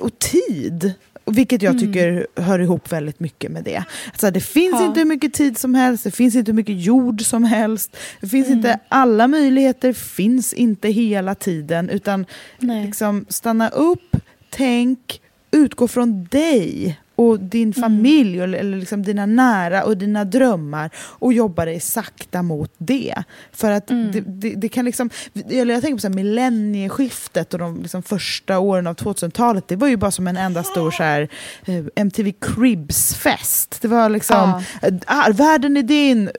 Och 0.00 0.18
tid. 0.18 0.94
Vilket 1.30 1.62
jag 1.62 1.78
tycker 1.78 2.26
hör 2.36 2.58
ihop 2.58 2.92
väldigt 2.92 3.20
mycket 3.20 3.50
med 3.50 3.64
det. 3.64 3.84
Alltså, 4.10 4.30
det 4.30 4.40
finns 4.40 4.72
Ja. 4.80 4.86
inte 4.86 5.00
hur 5.00 5.04
mycket 5.06 5.34
tid 5.34 5.58
som 5.58 5.74
helst, 5.74 6.04
det 6.04 6.10
finns 6.10 6.34
inte 6.34 6.50
hur 6.50 6.56
mycket 6.56 6.80
jord 6.84 7.22
som 7.22 7.44
helst. 7.44 7.96
Det 8.20 8.28
finns 8.28 8.48
inte 8.48 8.78
alla 8.88 9.28
möjligheter, 9.28 9.92
finns 9.92 10.52
inte 10.52 10.88
hela 10.88 11.34
tiden. 11.34 11.90
Utan 11.90 12.26
Nej. 12.58 12.86
liksom 12.86 13.26
stanna 13.28 13.68
upp, 13.68 14.16
tänk, 14.50 15.20
utgå 15.50 15.88
från 15.88 16.24
dig 16.24 16.98
och 17.16 17.40
din 17.40 17.74
familj 17.74 18.40
eller, 18.40 18.58
eller 18.58 18.78
liksom 18.78 19.02
dina 19.02 19.26
nära 19.26 19.84
och 19.84 19.96
dina 19.96 20.24
drömmar 20.24 20.90
och 20.96 21.32
jobba 21.32 21.64
dig 21.64 21.80
sakta 21.80 22.42
mot 22.42 22.74
det. 22.78 23.14
För 23.52 23.70
att 23.70 23.86
det, 23.86 24.20
det, 24.26 24.54
det 24.54 24.68
kan 24.68 24.84
liksom, 24.84 25.10
eller 25.50 25.74
jag 25.74 25.82
tänker 25.82 25.96
på 25.96 26.00
så 26.00 26.08
här, 26.08 26.14
millennieskiftet 26.14 27.52
och 27.52 27.58
de 27.58 27.82
liksom 27.82 28.02
första 28.02 28.58
åren 28.58 28.86
av 28.86 28.94
2000-talet, 28.94 29.68
det 29.68 29.76
var 29.76 29.88
ju 29.88 29.96
bara 29.96 30.10
som 30.10 30.26
en 30.26 30.36
enda 30.36 30.62
stor 30.62 30.90
så 30.90 31.02
här, 31.02 31.28
eh, 31.64 31.84
MTV 31.94 32.32
Cribs-fest. 32.40 33.78
Det 33.80 33.88
var 33.88 34.08
liksom, 34.08 34.62
ah, 35.06 35.32
världen 35.32 35.76
är 35.76 35.82
din, 35.82 36.30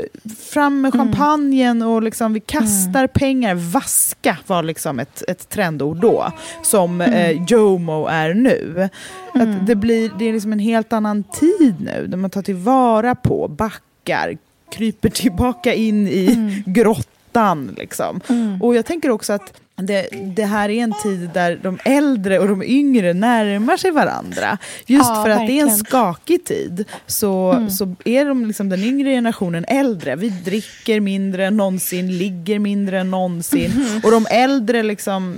fram 0.54 0.82
med 0.82 0.94
champagnen 0.94 1.82
och 1.82 2.04
liksom, 2.04 2.34
vi 2.34 2.40
kastar 2.40 3.08
pengar. 3.08 3.56
Vaska 3.56 4.38
var 4.48 4.63
liksom 4.63 5.00
ett, 5.00 5.24
ett 5.28 5.50
trendord 5.50 5.98
då, 5.98 6.32
som 6.63 7.02
eh, 7.02 7.44
Jomo 7.48 8.06
är 8.06 8.34
nu. 8.34 8.90
Att 9.34 9.68
det, 9.68 9.76
blir, 9.76 10.12
det 10.20 10.26
är 10.26 10.34
liksom 10.34 10.54
en 10.54 10.60
helt 10.67 10.93
annan 10.93 11.23
tid 11.23 11.75
nu, 11.80 12.08
där 12.08 12.17
man 12.17 12.30
tar 12.30 12.41
tillvara 12.41 13.15
på, 13.15 13.47
backar, 13.47 14.38
kryper 14.71 15.10
tillbaka 15.10 15.73
in 15.73 16.08
i 16.08 16.63
grottan. 16.65 17.75
Liksom. 17.77 18.21
Och 18.62 18.75
jag 18.75 18.86
tänker 18.86 19.10
också 19.10 19.34
att 19.34 19.62
det, 19.82 20.08
det 20.36 20.46
här 20.46 20.70
är 20.70 20.84
en 20.84 20.94
tid 21.04 21.30
där 21.34 21.60
de 21.63 21.80
äldre 21.86 22.40
och 22.40 22.48
de 22.48 22.63
yngre 22.63 23.13
närmar 23.13 23.78
sig 23.78 23.92
varandra. 23.92 24.58
Just 24.86 25.10
Ja, 25.10 25.24
för 25.24 25.30
att 25.30 25.38
det 25.48 25.60
är 25.60 25.62
en 25.62 25.68
verkligen. 25.68 25.78
skakig 25.78 26.46
tid 26.46 26.86
så, 27.08 27.68
så 27.70 27.96
är 28.06 28.26
de 28.26 28.46
liksom 28.46 28.70
den 28.70 28.84
yngre 28.84 29.10
generationen 29.10 29.66
äldre. 29.68 30.16
Vi 30.16 30.30
dricker 30.30 31.00
mindre 31.00 31.46
än 31.46 31.58
någonsin, 31.58 32.18
ligger 32.18 32.60
mindre 32.60 33.00
än 33.00 33.12
någonsin. 33.12 34.02
Och 34.04 34.12
de 34.12 34.26
äldre 34.32 34.84
liksom 34.84 35.36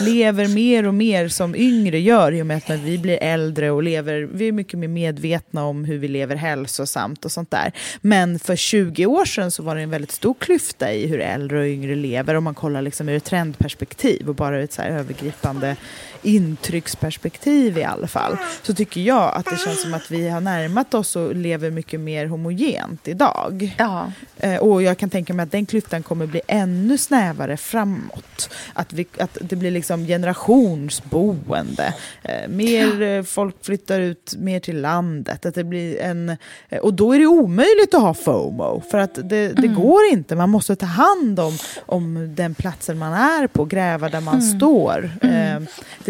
lever 0.00 0.48
mer 0.48 0.86
och 0.86 0.94
mer 0.94 1.28
som 1.28 1.56
yngre 1.56 1.98
gör 2.00 2.32
i 2.32 2.42
och 2.42 2.46
med 2.46 2.56
att 2.56 2.68
när 2.68 2.76
vi 2.76 2.98
blir 2.98 3.18
äldre 3.22 3.70
och 3.70 3.82
lever, 3.82 4.28
vi 4.32 4.48
är 4.48 4.52
mycket 4.52 4.78
mer 4.78 4.88
medvetna 4.88 5.64
om 5.64 5.84
hur 5.84 5.98
vi 5.98 6.08
lever 6.08 6.36
hälsosamt 6.36 7.24
och 7.24 7.32
sånt 7.32 7.50
där. 7.50 7.72
Men 8.00 8.38
för 8.38 8.56
20 8.56 9.06
år 9.06 9.24
sedan 9.24 9.50
så 9.50 9.62
var 9.62 9.76
det 9.76 9.82
en 9.82 9.90
väldigt 9.90 10.10
stor 10.12 10.34
klyfta 10.34 10.92
i 10.92 11.06
hur 11.06 11.20
äldre 11.20 11.58
och 11.60 11.66
yngre 11.66 11.94
lever 11.94 12.34
om 12.34 12.44
man 12.44 12.54
kollar 12.54 12.82
liksom 12.82 13.08
ur 13.08 13.16
ett 13.16 13.24
trendperspektiv 13.24 13.79
och 14.28 14.34
bara 14.34 14.58
ur 14.58 14.64
ett 14.64 14.72
så 14.72 14.82
här 14.82 14.90
övergripande 14.90 15.76
intrycksperspektiv 16.22 17.78
i 17.78 17.84
alla 17.84 18.06
fall. 18.06 18.36
Så 18.62 18.74
tycker 18.74 19.00
jag 19.00 19.34
att 19.34 19.44
det 19.44 19.58
känns 19.64 19.82
som 19.82 19.94
att 19.94 20.10
vi 20.10 20.28
har 20.28 20.40
närmat 20.40 20.94
oss 20.94 21.16
och 21.16 21.34
lever 21.36 21.70
mycket 21.70 22.00
mer 22.00 22.26
homogent 22.26 23.08
idag. 23.08 23.74
Ja. 23.78 24.12
Eh, 24.36 24.56
och 24.56 24.82
jag 24.82 24.98
kan 24.98 25.10
tänka 25.10 25.34
mig 25.34 25.44
att 25.44 25.52
den 25.52 25.66
klyftan 25.66 26.02
kommer 26.02 26.26
bli 26.26 26.40
ännu 26.46 26.98
snävare 26.98 27.56
framåt. 27.56 28.50
Att, 28.72 28.92
vi, 28.92 29.06
att 29.18 29.38
det 29.40 29.56
blir 29.56 29.70
liksom 29.70 30.06
generationsboende. 30.06 31.94
Eh, 32.22 32.48
mer 32.48 33.02
eh, 33.02 33.22
folk 33.22 33.64
flyttar 33.64 34.00
ut 34.00 34.34
mer 34.38 34.60
till 34.60 34.80
landet. 34.80 35.46
Att 35.46 35.54
det 35.54 35.64
blir 35.64 36.00
en, 36.00 36.36
och 36.82 36.94
då 36.94 37.12
är 37.12 37.18
det 37.18 37.26
omöjligt 37.26 37.94
att 37.94 38.00
ha 38.00 38.14
FOMO. 38.14 38.82
För 38.90 38.98
att 38.98 39.14
det, 39.14 39.48
det 39.48 39.68
går 39.68 40.00
inte. 40.12 40.36
Man 40.36 40.50
måste 40.50 40.76
ta 40.76 40.86
hand 40.86 41.40
om, 41.40 41.58
om 41.86 42.34
den 42.34 42.54
platsen 42.54 42.98
man 42.98 43.12
är 43.12 43.46
på. 43.46 43.64
Gräva 43.64 44.08
där 44.08 44.20
man 44.20 44.42
står. 44.42 45.10
Eh, 45.22 45.60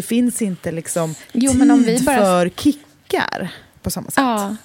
det 0.01 0.07
finns 0.07 0.43
inte 0.43 0.73
liksom 0.73 1.15
Jo, 1.33 1.51
tid 1.51 1.59
men 1.59 1.71
om 1.71 1.83
vi 1.83 2.01
bara- 2.01 2.17
för 2.17 2.49
kickar 2.49 3.49
på 3.83 3.91
samma 3.91 4.07
sätt. 4.07 4.15
Ja. 4.17 4.57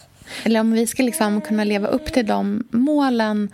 Eller 0.43 0.59
om 0.59 0.71
vi 0.71 0.87
ska 0.87 1.03
liksom 1.03 1.41
kunna 1.41 1.63
leva 1.63 1.87
upp 1.87 2.13
till 2.13 2.25
de 2.25 2.63
målen 2.71 3.49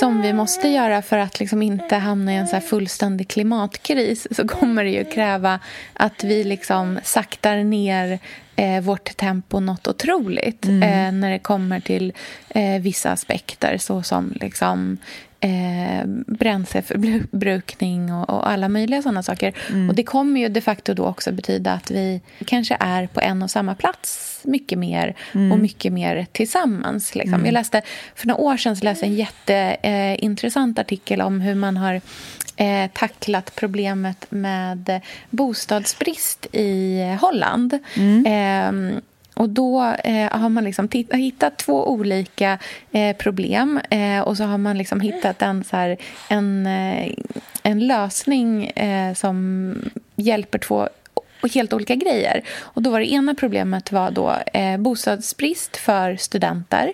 som 0.00 0.22
vi 0.22 0.32
måste 0.32 0.68
göra 0.68 1.02
för 1.02 1.18
att 1.18 1.40
liksom 1.40 1.62
inte 1.62 1.96
hamna 1.96 2.32
i 2.32 2.36
en 2.36 2.46
så 2.48 2.52
här 2.56 2.60
fullständig 2.60 3.28
klimatkris 3.28 4.26
så 4.36 4.48
kommer 4.48 4.84
det 4.84 4.90
ju 4.90 5.04
kräva 5.04 5.58
att 5.94 6.24
vi 6.24 6.44
liksom 6.44 6.98
saktar 7.04 7.56
ner 7.56 8.18
eh, 8.56 8.80
vårt 8.80 9.16
tempo 9.16 9.60
något 9.60 9.88
otroligt 9.88 10.66
eh, 10.66 11.12
när 11.12 11.30
det 11.30 11.38
kommer 11.38 11.80
till 11.80 12.12
eh, 12.48 12.80
vissa 12.80 13.10
aspekter 13.10 13.78
såsom 13.78 14.32
liksom, 14.40 14.98
eh, 15.40 16.06
bränsleförbrukning 16.26 18.14
och, 18.14 18.30
och 18.30 18.50
alla 18.50 18.68
möjliga 18.68 19.02
sådana 19.02 19.22
saker. 19.22 19.54
Och 19.88 19.94
Det 19.94 20.02
kommer 20.02 20.40
ju 20.40 20.48
de 20.48 20.60
facto 20.60 20.94
då 20.94 21.06
också 21.06 21.32
betyda 21.32 21.72
att 21.72 21.90
vi 21.90 22.20
kanske 22.44 22.76
är 22.80 23.06
på 23.06 23.20
en 23.20 23.42
och 23.42 23.50
samma 23.50 23.74
plats 23.74 24.40
mycket 24.44 24.78
mer 24.78 25.16
och 25.52 25.58
mycket 25.58 25.92
mer 25.92 26.26
tillsammans. 26.32 27.14
Liksom. 27.14 27.44
Jag 27.44 27.52
läste, 27.52 27.82
för 28.14 28.26
några 28.26 28.40
år 28.40 28.56
sedan 28.56 28.76
läste 28.82 29.06
jag 29.06 29.12
en 29.12 29.18
jätteintressant 29.18 30.78
artikel 30.78 31.20
om 31.20 31.40
hur 31.40 31.54
man 31.54 31.76
har 31.76 32.00
eh, 32.60 32.90
tacklat 32.92 33.54
problemet 33.54 34.26
med 34.28 35.00
bostadsbrist 35.30 36.46
i 36.52 37.00
Holland. 37.20 37.78
Ehm, 38.26 39.00
och 39.34 39.48
då 39.48 39.94
eh, 40.04 40.38
har 40.38 40.48
man 40.48 40.64
liksom 40.64 40.88
hittat 41.12 41.58
två 41.58 41.90
olika 41.90 42.58
eh, 42.92 43.16
problem 43.16 43.80
eh, 43.90 44.20
och 44.20 44.36
så 44.36 44.44
har 44.44 44.58
man 44.58 44.78
liksom 44.78 45.00
hittat 45.00 45.42
en, 45.42 45.64
så 45.64 45.76
här, 45.76 45.96
en, 46.28 46.66
eh, 46.66 47.12
en 47.62 47.86
lösning 47.86 48.66
eh, 48.66 49.14
som 49.14 49.74
hjälper 50.16 50.58
två 50.58 50.88
o- 51.42 51.48
helt 51.54 51.72
olika 51.72 51.94
grejer. 51.94 52.42
Och 52.60 52.82
då 52.82 52.90
var 52.90 53.00
det 53.00 53.12
ena 53.12 53.34
problemet 53.34 53.92
var 53.92 54.10
då 54.10 54.36
eh, 54.54 54.76
bostadsbrist 54.78 55.76
för 55.76 56.16
studenter. 56.16 56.92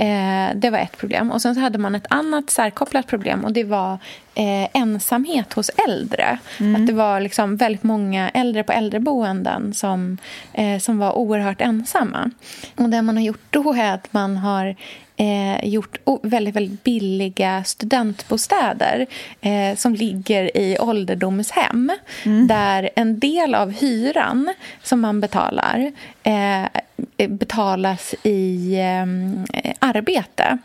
Eh, 0.00 0.56
det 0.56 0.70
var 0.70 0.78
ett 0.78 0.96
problem. 0.98 1.30
Och 1.30 1.42
sen 1.42 1.54
så 1.54 1.60
hade 1.60 1.78
man 1.78 1.94
ett 1.94 2.06
annat 2.10 2.50
särkopplat 2.50 3.06
problem 3.06 3.44
och 3.44 3.52
det 3.52 3.64
var 3.64 3.92
eh, 4.34 4.68
ensamhet 4.74 5.52
hos 5.52 5.68
äldre. 5.88 6.38
Att 6.76 6.86
det 6.86 6.92
var 6.92 7.20
liksom 7.20 7.56
väldigt 7.56 7.82
många 7.82 8.28
äldre 8.30 8.64
på 8.64 8.72
äldreboenden 8.72 9.74
som, 9.74 10.18
eh, 10.52 10.78
som 10.78 10.98
var 10.98 11.12
oerhört 11.18 11.60
ensamma. 11.60 12.30
Och 12.76 12.88
det 12.88 13.02
man 13.02 13.16
har 13.16 13.24
gjort 13.24 13.40
då 13.50 13.72
är 13.72 13.94
att 13.94 14.12
man 14.12 14.36
har 14.36 14.76
eh, 15.18 15.68
gjort 15.68 15.98
väldigt, 16.22 16.56
väldigt 16.56 16.84
billiga 16.84 17.64
studentbostäder 17.64 19.06
eh, 19.40 19.76
som 19.76 19.94
ligger 19.94 20.56
i 20.56 20.78
ålderdomshem 20.80 21.92
där 22.48 22.90
en 22.96 23.18
del 23.18 23.54
av 23.54 23.70
hyran 23.72 24.54
som 24.82 25.00
man 25.00 25.20
betalar 25.20 25.92
eh, 26.22 26.66
betalas 27.28 28.14
i 28.22 28.74
eh, 28.74 29.72
arbete. 29.78 30.58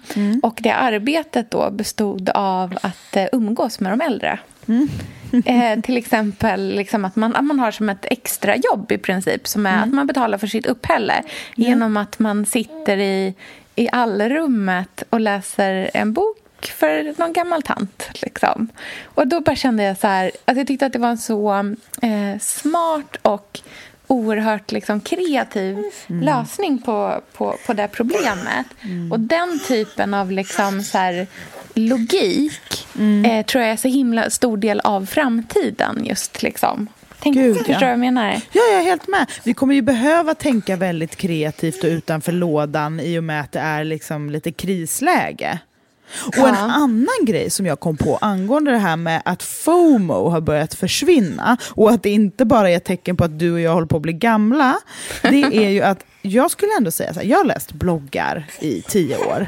Och 0.43 0.59
det 0.63 0.71
arbetet 0.71 1.51
då 1.51 1.71
bestod 1.71 2.29
av 2.29 2.77
att 2.81 3.15
eh, 3.15 3.25
umgås 3.31 3.79
med 3.79 3.91
de 3.91 4.01
äldre. 4.01 4.39
Eh, 5.45 5.79
till 5.81 5.97
exempel 5.97 6.75
liksom 6.75 7.05
att, 7.05 7.15
man, 7.15 7.35
att 7.35 7.45
man 7.45 7.59
har 7.59 7.71
som 7.71 7.89
ett 7.89 8.05
extra 8.09 8.55
jobb 8.55 8.91
i 8.91 8.97
princip 8.97 9.47
som 9.47 9.65
är 9.65 9.83
att 9.83 9.93
man 9.93 10.07
betalar 10.07 10.37
för 10.37 10.47
sitt 10.47 10.65
uppehälle. 10.65 11.23
Genom 11.55 11.97
att 11.97 12.19
man 12.19 12.45
sitter 12.45 12.97
i, 12.97 13.33
i 13.75 13.89
allrummet 13.91 15.03
och 15.09 15.19
läser 15.19 15.91
en 15.93 16.13
bok 16.13 16.37
för 16.61 17.19
någon 17.19 17.33
gammal 17.33 17.61
tant. 17.61 18.09
Liksom. 18.13 18.67
Och 19.03 19.27
då 19.27 19.39
bara 19.39 19.55
kände 19.55 19.83
jag 19.83 19.97
så 19.97 20.07
här, 20.07 20.31
att 20.45 20.57
jag 20.57 20.67
tyckte 20.67 20.85
att 20.85 20.93
det 20.93 20.99
var 20.99 21.09
en 21.09 21.17
så 21.17 21.53
eh, 22.01 22.39
smart 22.39 23.17
och 23.21 23.59
oerhört 24.07 24.71
liksom, 24.71 24.99
kreativ 25.01 25.83
lösning 26.07 26.81
på, 26.81 27.21
på, 27.33 27.57
på 27.65 27.73
det 27.73 27.87
problemet. 27.87 28.65
Och 29.11 29.19
den 29.19 29.59
typen 29.67 30.13
av 30.13 30.31
liksom, 30.31 30.83
så 30.83 30.97
här, 30.97 31.27
logik 31.73 32.87
eh, 33.25 33.45
tror 33.45 33.63
jag 33.63 33.71
är 33.71 33.77
så 33.77 33.87
himla 33.87 34.29
stor 34.29 34.57
del 34.57 34.79
av 34.79 35.05
framtiden. 35.05 36.05
just 36.05 36.43
liksom. 36.43 36.87
Tänk, 37.23 37.35
Gud, 37.35 37.57
förstår 37.57 37.73
ja. 37.73 37.79
du 37.79 37.85
vad 37.85 37.91
jag 37.91 37.99
menar? 37.99 38.31
Ja, 38.51 38.61
jag 38.71 38.79
är 38.79 38.83
helt 38.83 39.07
med. 39.07 39.31
Vi 39.43 39.53
kommer 39.53 39.75
ju 39.75 39.81
behöva 39.81 40.35
tänka 40.35 40.75
väldigt 40.75 41.15
kreativt 41.15 41.83
och 41.83 41.87
utanför 41.87 42.31
lådan 42.31 42.99
i 42.99 43.19
och 43.19 43.23
med 43.23 43.41
att 43.41 43.51
det 43.51 43.59
är 43.59 43.83
liksom 43.83 44.29
lite 44.29 44.51
krisläge. 44.51 45.59
Och 46.27 46.37
en 46.47 46.53
Ja. 46.53 46.59
annan 46.59 47.25
grej 47.25 47.49
som 47.49 47.65
jag 47.65 47.79
kom 47.79 47.97
på 47.97 48.17
angående 48.21 48.71
det 48.71 48.77
här 48.77 48.95
med 48.95 49.21
att 49.25 49.43
FOMO 49.43 50.29
har 50.29 50.41
börjat 50.41 50.73
försvinna 50.73 51.57
och 51.69 51.91
att 51.91 52.03
det 52.03 52.09
inte 52.09 52.45
bara 52.45 52.69
är 52.69 52.77
ett 52.77 52.83
tecken 52.83 53.17
på 53.17 53.23
att 53.23 53.39
du 53.39 53.53
och 53.53 53.59
jag 53.59 53.73
håller 53.73 53.87
på 53.87 53.95
att 53.95 54.01
bli 54.01 54.13
gamla. 54.13 54.75
Det 55.21 55.41
är 55.43 55.69
ju 55.69 55.81
att 55.81 56.05
jag 56.21 56.51
skulle 56.51 56.71
ändå 56.77 56.91
säga 56.91 57.13
så 57.13 57.19
här, 57.19 57.27
jag 57.27 57.37
har 57.37 57.45
läst 57.45 57.71
bloggar 57.73 58.45
i 58.59 58.81
tio 58.81 59.17
år. 59.17 59.47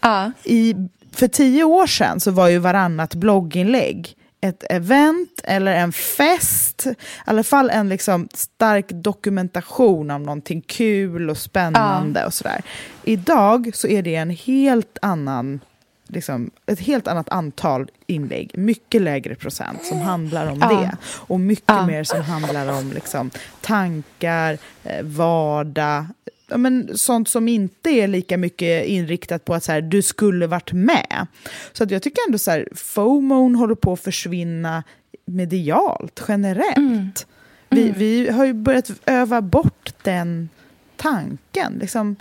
Ja. 0.00 0.32
I, 0.44 0.74
för 1.14 1.28
tio 1.28 1.64
år 1.64 1.86
sedan 1.86 2.20
så 2.20 2.30
var 2.30 2.48
ju 2.48 2.58
varannat 2.58 3.14
blogginlägg 3.14 4.16
ett 4.46 4.64
event 4.70 5.40
eller 5.44 5.72
en 5.74 5.92
fest, 5.92 6.86
i 6.86 6.94
alla 7.24 7.42
fall 7.44 7.70
en 7.70 7.88
liksom 7.88 8.28
stark 8.34 8.88
dokumentation 8.88 10.10
av 10.10 10.20
någonting 10.20 10.60
kul 10.60 11.30
och 11.30 11.38
spännande 11.38 12.26
och 12.26 12.34
sådär. 12.34 12.60
Idag 13.04 13.70
så 13.74 13.88
är 13.88 14.02
det 14.02 14.14
en 14.14 14.30
helt 14.30 14.98
annan 15.02 15.60
Liksom, 16.08 16.50
ett 16.66 16.80
helt 16.80 17.08
annat 17.08 17.28
antal 17.28 17.88
inlägg, 18.06 18.50
mycket 18.58 19.02
lägre 19.02 19.34
procent 19.34 19.84
som 19.84 20.00
handlar 20.00 20.46
om 20.46 20.58
Ja. 20.60 20.68
det. 20.68 20.96
Och 21.04 21.40
mycket 21.40 21.64
Ja. 21.66 21.86
mer 21.86 22.04
som 22.04 22.22
handlar 22.22 22.78
om 22.78 22.92
liksom, 22.92 23.30
tankar, 23.60 24.58
eh, 24.84 25.02
vardag, 25.02 26.04
ja, 26.52 26.58
men 26.58 26.98
sånt 26.98 27.28
som 27.28 27.48
inte 27.48 27.90
är 27.90 28.08
lika 28.08 28.36
mycket 28.36 28.86
inriktat 28.86 29.44
på 29.44 29.54
att 29.54 29.64
så 29.64 29.72
här, 29.72 29.80
du 29.80 30.02
skulle 30.02 30.46
varit 30.46 30.72
med. 30.72 31.26
Så 31.72 31.84
att 31.84 31.90
jag 31.90 32.02
tycker 32.02 32.22
ändå 32.28 32.38
så 32.38 32.50
här, 32.50 32.68
FOMO 32.74 33.56
håller 33.56 33.74
på 33.74 33.92
att 33.92 34.00
försvinna 34.00 34.82
medialt, 35.24 36.24
generellt. 36.28 37.26
Vi, 37.70 37.90
vi 37.96 38.30
har 38.30 38.44
ju 38.44 38.52
börjat 38.52 38.90
öva 39.06 39.40
bort 39.42 39.94
den 40.02 40.48
tanken. 40.96 41.78
Liksom 41.80 42.16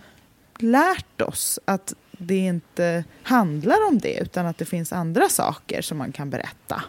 lärt 0.59 1.21
oss 1.21 1.59
att 1.65 1.93
det 2.17 2.37
inte 2.37 3.03
handlar 3.23 3.87
om 3.87 3.97
det 3.99 4.19
utan 4.19 4.45
att 4.45 4.57
det 4.57 4.65
finns 4.65 4.93
andra 4.93 5.29
saker 5.29 5.81
som 5.81 5.97
man 5.97 6.11
kan 6.11 6.29
berätta 6.29 6.83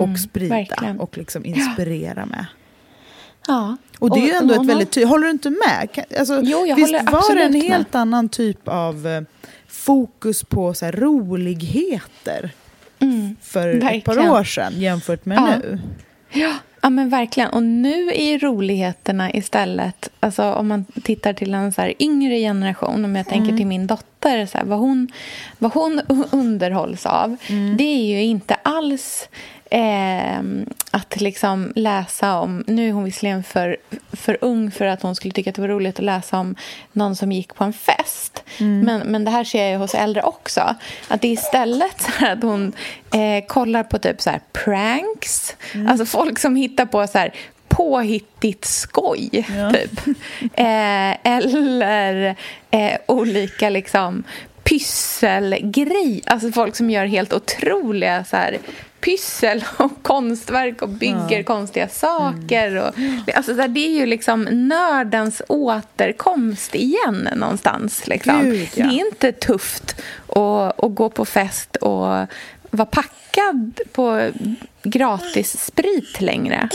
och 0.00 0.18
sprida 0.18 0.54
Mm, 0.54 0.66
verkligen. 0.68 1.00
och 1.00 1.18
liksom 1.18 1.44
inspirera 1.44 2.26
med. 2.26 2.46
Ja. 3.46 3.76
Och 3.98 4.10
det 4.14 4.20
är 4.20 4.26
ju 4.26 4.32
ändå 4.32 4.54
ett 4.62 4.68
väldigt 4.68 4.90
ty- 4.90 5.04
Håller 5.04 5.24
du 5.24 5.30
inte 5.30 5.50
med? 5.50 6.04
Alltså, 6.18 6.40
Jo, 6.44 6.66
jag 6.66 6.76
visst 6.76 6.88
håller 6.92 6.98
var 7.04 7.10
det 7.34 7.40
en 7.42 7.46
absolut 7.48 7.52
med. 7.62 7.62
helt 7.72 7.94
annan 7.94 8.28
typ 8.28 8.68
av 8.68 9.06
eh, 9.06 9.22
fokus 9.68 10.44
på 10.44 10.74
så 10.74 10.84
här, 10.84 10.92
roligheter 10.92 12.50
Mm, 12.98 13.36
för 13.42 13.68
ett 13.68 13.80
par 13.80 13.90
verkligen. 14.14 14.30
år 14.30 14.44
sedan 14.44 14.72
jämfört 14.80 15.24
med 15.24 15.36
Ja. 15.38 15.56
nu? 15.58 15.78
Ja, 16.32 16.52
ja, 16.82 16.90
men 16.90 17.08
verkligen. 17.08 17.48
Och 17.50 17.62
nu 17.62 18.10
är 18.14 18.38
roligheterna 18.38 19.32
istället... 19.32 20.08
Alltså 20.20 20.52
om 20.52 20.68
man 20.68 20.84
tittar 20.84 21.32
till 21.32 21.54
en 21.54 21.72
så 21.72 21.92
yngre 21.98 22.38
generation, 22.38 23.04
om 23.04 23.16
jag 23.16 23.26
tänker 23.28 23.56
till 23.56 23.66
min 23.66 23.86
dotter, 23.86 24.46
så 24.46 24.58
här, 24.58 24.64
vad, 24.64 24.78
hon, 24.78 25.08
vad 25.58 25.72
hon 25.72 26.00
underhålls 26.30 27.06
av, 27.06 27.36
det 27.78 27.84
är 27.84 28.06
ju 28.16 28.22
inte 28.22 28.54
alls 28.54 29.28
eh, 29.72 30.42
att 30.90 31.20
liksom 31.20 31.72
läsa 31.76 32.38
om... 32.38 32.64
Nu 32.66 32.88
är 32.88 32.92
hon 32.92 33.04
visserligen 33.04 33.42
för, 33.42 33.76
för 34.12 34.38
ung 34.40 34.70
för 34.70 34.86
att 34.86 35.02
hon 35.02 35.14
skulle 35.14 35.32
tycka 35.34 35.50
att 35.50 35.56
det 35.56 35.62
var 35.62 35.68
roligt 35.68 35.98
att 35.98 36.04
läsa 36.04 36.38
om 36.38 36.54
någon 36.92 37.16
som 37.16 37.32
gick 37.32 37.54
på 37.54 37.64
en 37.64 37.72
fest. 37.72 38.42
Men, 38.58 39.00
men 39.00 39.24
det 39.24 39.30
här 39.30 39.44
ser 39.44 39.72
jag 39.72 39.78
hos 39.78 39.94
äldre 39.94 40.22
också. 40.22 40.74
Att 41.08 41.20
det 41.20 41.28
är 41.28 41.32
istället 41.32 42.00
så 42.18 42.26
att 42.26 42.42
hon 42.42 42.72
eh, 43.14 43.46
kollar 43.46 43.82
på 43.82 43.98
typ 43.98 44.20
så 44.20 44.30
här 44.30 44.40
pranks. 44.52 45.56
Alltså 45.88 46.06
folk 46.06 46.38
som 46.38 46.56
hittar 46.56 46.86
på 46.86 47.06
så 47.06 47.18
här 47.18 47.34
påhittigt 47.68 48.64
skoj, 48.64 49.30
typ. 49.72 50.16
Eh, 50.54 51.26
eller 51.26 52.36
eh, 52.70 52.98
olika 53.06 53.68
liksom 53.68 54.24
pysselgrej. 54.64 56.22
Alltså 56.26 56.52
folk 56.52 56.76
som 56.76 56.90
gör 56.90 57.06
helt 57.06 57.32
otroliga 57.32 58.24
så 58.24 58.36
här, 58.36 58.58
pyssel 59.02 59.64
och 59.76 60.02
konstverk 60.02 60.82
och 60.82 60.88
bygger 60.88 61.42
konstiga 61.42 61.88
saker. 61.88 62.76
Och, 62.76 62.94
alltså, 63.34 63.54
det 63.54 63.80
är 63.80 63.98
ju 63.98 64.06
liksom 64.06 64.42
nördens 64.42 65.42
återkomst 65.48 66.74
igen 66.74 67.28
någonstans. 67.36 68.06
Liksom. 68.06 68.42
Gud, 68.42 68.68
ja. 68.74 68.86
Det 68.86 69.00
är 69.00 69.06
inte 69.06 69.32
tufft 69.32 70.02
att, 70.28 70.84
att 70.84 70.94
gå 70.94 71.10
på 71.10 71.24
fest 71.24 71.76
och 71.76 72.26
vara 72.70 72.86
packad 72.86 73.80
på 73.92 74.30
gratis 74.82 75.64
sprit 75.64 76.20
längre. 76.20 76.68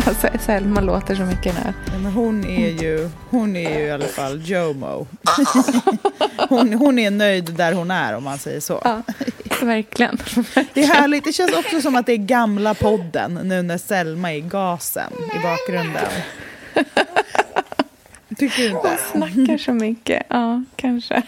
Alltså, 0.06 0.28
Selma 0.40 0.80
låter 0.80 1.14
så 1.14 1.22
mycket 1.22 1.54
nu. 1.54 1.72
Men 1.92 2.12
hon 2.12 2.44
är 2.44 2.82
ju, 2.82 3.10
hon 3.30 3.56
är 3.56 3.78
ju 3.78 3.86
i 3.86 3.90
alla 3.90 4.04
fall 4.04 4.42
Jomo. 4.44 5.06
hon, 6.48 6.72
hon 6.72 6.98
är 6.98 7.10
nöjd 7.10 7.44
där 7.44 7.72
hon 7.72 7.90
är 7.90 8.16
om 8.16 8.24
man 8.24 8.38
säger 8.38 8.60
så. 8.60 8.80
Ja, 8.84 9.02
verkligen. 9.66 10.18
Det 10.74 10.82
är 10.82 10.86
härligt. 10.86 11.24
Det 11.24 11.32
känns 11.32 11.52
också 11.52 11.80
som 11.80 11.96
att 11.96 12.06
det 12.06 12.12
är 12.12 12.16
gamla 12.16 12.74
podden 12.74 13.40
nu 13.44 13.62
när 13.62 13.78
Selma 13.78 14.32
är 14.32 14.36
i 14.36 14.40
gasen 14.40 15.12
i 15.34 15.38
bakgrunden. 15.38 16.08
Tycker 18.38 18.62
du 18.62 18.68
inte? 18.68 18.98
Snackar 19.12 19.58
så 19.58 19.72
mycket. 19.72 20.26
Ja, 20.28 20.64
kanske. 20.76 21.22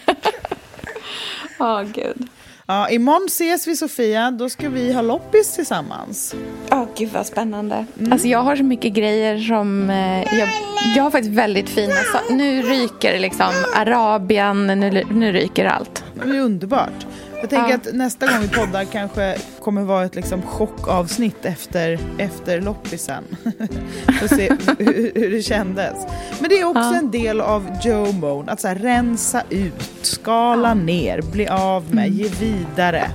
Ja, 1.59 1.85
gud. 1.95 2.29
Ja, 2.67 2.91
imorgon 2.91 3.27
ses 3.27 3.67
vi 3.67 3.77
Sofia. 3.77 4.31
Då 4.31 4.49
ska 4.49 4.69
vi 4.69 4.93
ha 4.93 5.03
loppis 5.03 5.55
tillsammans. 5.55 6.35
Ja, 6.71 6.89
gud 6.97 7.09
vad 7.13 7.27
spännande. 7.27 7.87
Alltså 8.11 8.29
jag 8.29 8.39
har 8.39 8.57
så 8.57 8.63
mycket 8.65 8.93
grejer 8.93 9.39
som... 9.39 9.91
Eh, 9.91 10.39
jag, 10.39 10.49
jag 10.97 11.03
har 11.03 11.11
faktiskt 11.11 11.35
väldigt 11.35 11.69
fina... 11.69 11.95
So 11.95 12.35
nu 12.35 12.63
ryker 12.63 13.19
liksom 13.19 13.51
Arabien, 13.77 14.67
nu, 14.67 15.05
nu 15.11 15.33
ryker 15.33 15.65
allt. 15.65 16.05
Det 16.15 16.37
är 16.37 16.41
underbart. 16.41 17.07
Jag 17.43 17.51
tänker 17.51 17.68
Ja. 17.70 17.74
att 17.76 17.95
nästa 17.95 18.26
gång 18.26 18.40
vi 18.40 18.49
poddar 18.49 18.84
kanske 18.84 19.36
kommer 19.61 19.82
vara 19.82 20.05
ett 20.05 20.14
liksom 20.14 20.43
chockavsnitt 20.43 21.45
efter, 21.45 21.99
efter 22.18 22.61
loppisen. 22.61 23.24
För 24.18 24.24
att 24.24 24.30
se 24.36 24.53
hur, 24.78 25.12
hur 25.14 25.30
det 25.30 25.43
kändes. 25.43 25.95
Men 26.40 26.49
det 26.51 26.61
är 26.61 26.64
också 26.64 26.80
Ja. 26.82 26.95
en 26.99 27.11
del 27.11 27.40
av 27.40 27.66
Joe 27.82 28.12
Mode, 28.12 28.53
att 28.53 28.61
så 28.61 28.68
här, 28.68 28.74
rensa 28.74 29.43
ut, 29.51 29.90
skala 30.03 30.74
ner, 30.74 31.22
bli 31.22 31.49
av 31.49 31.95
med, 31.95 32.09
ge 32.11 32.28
vidare. 32.40 33.11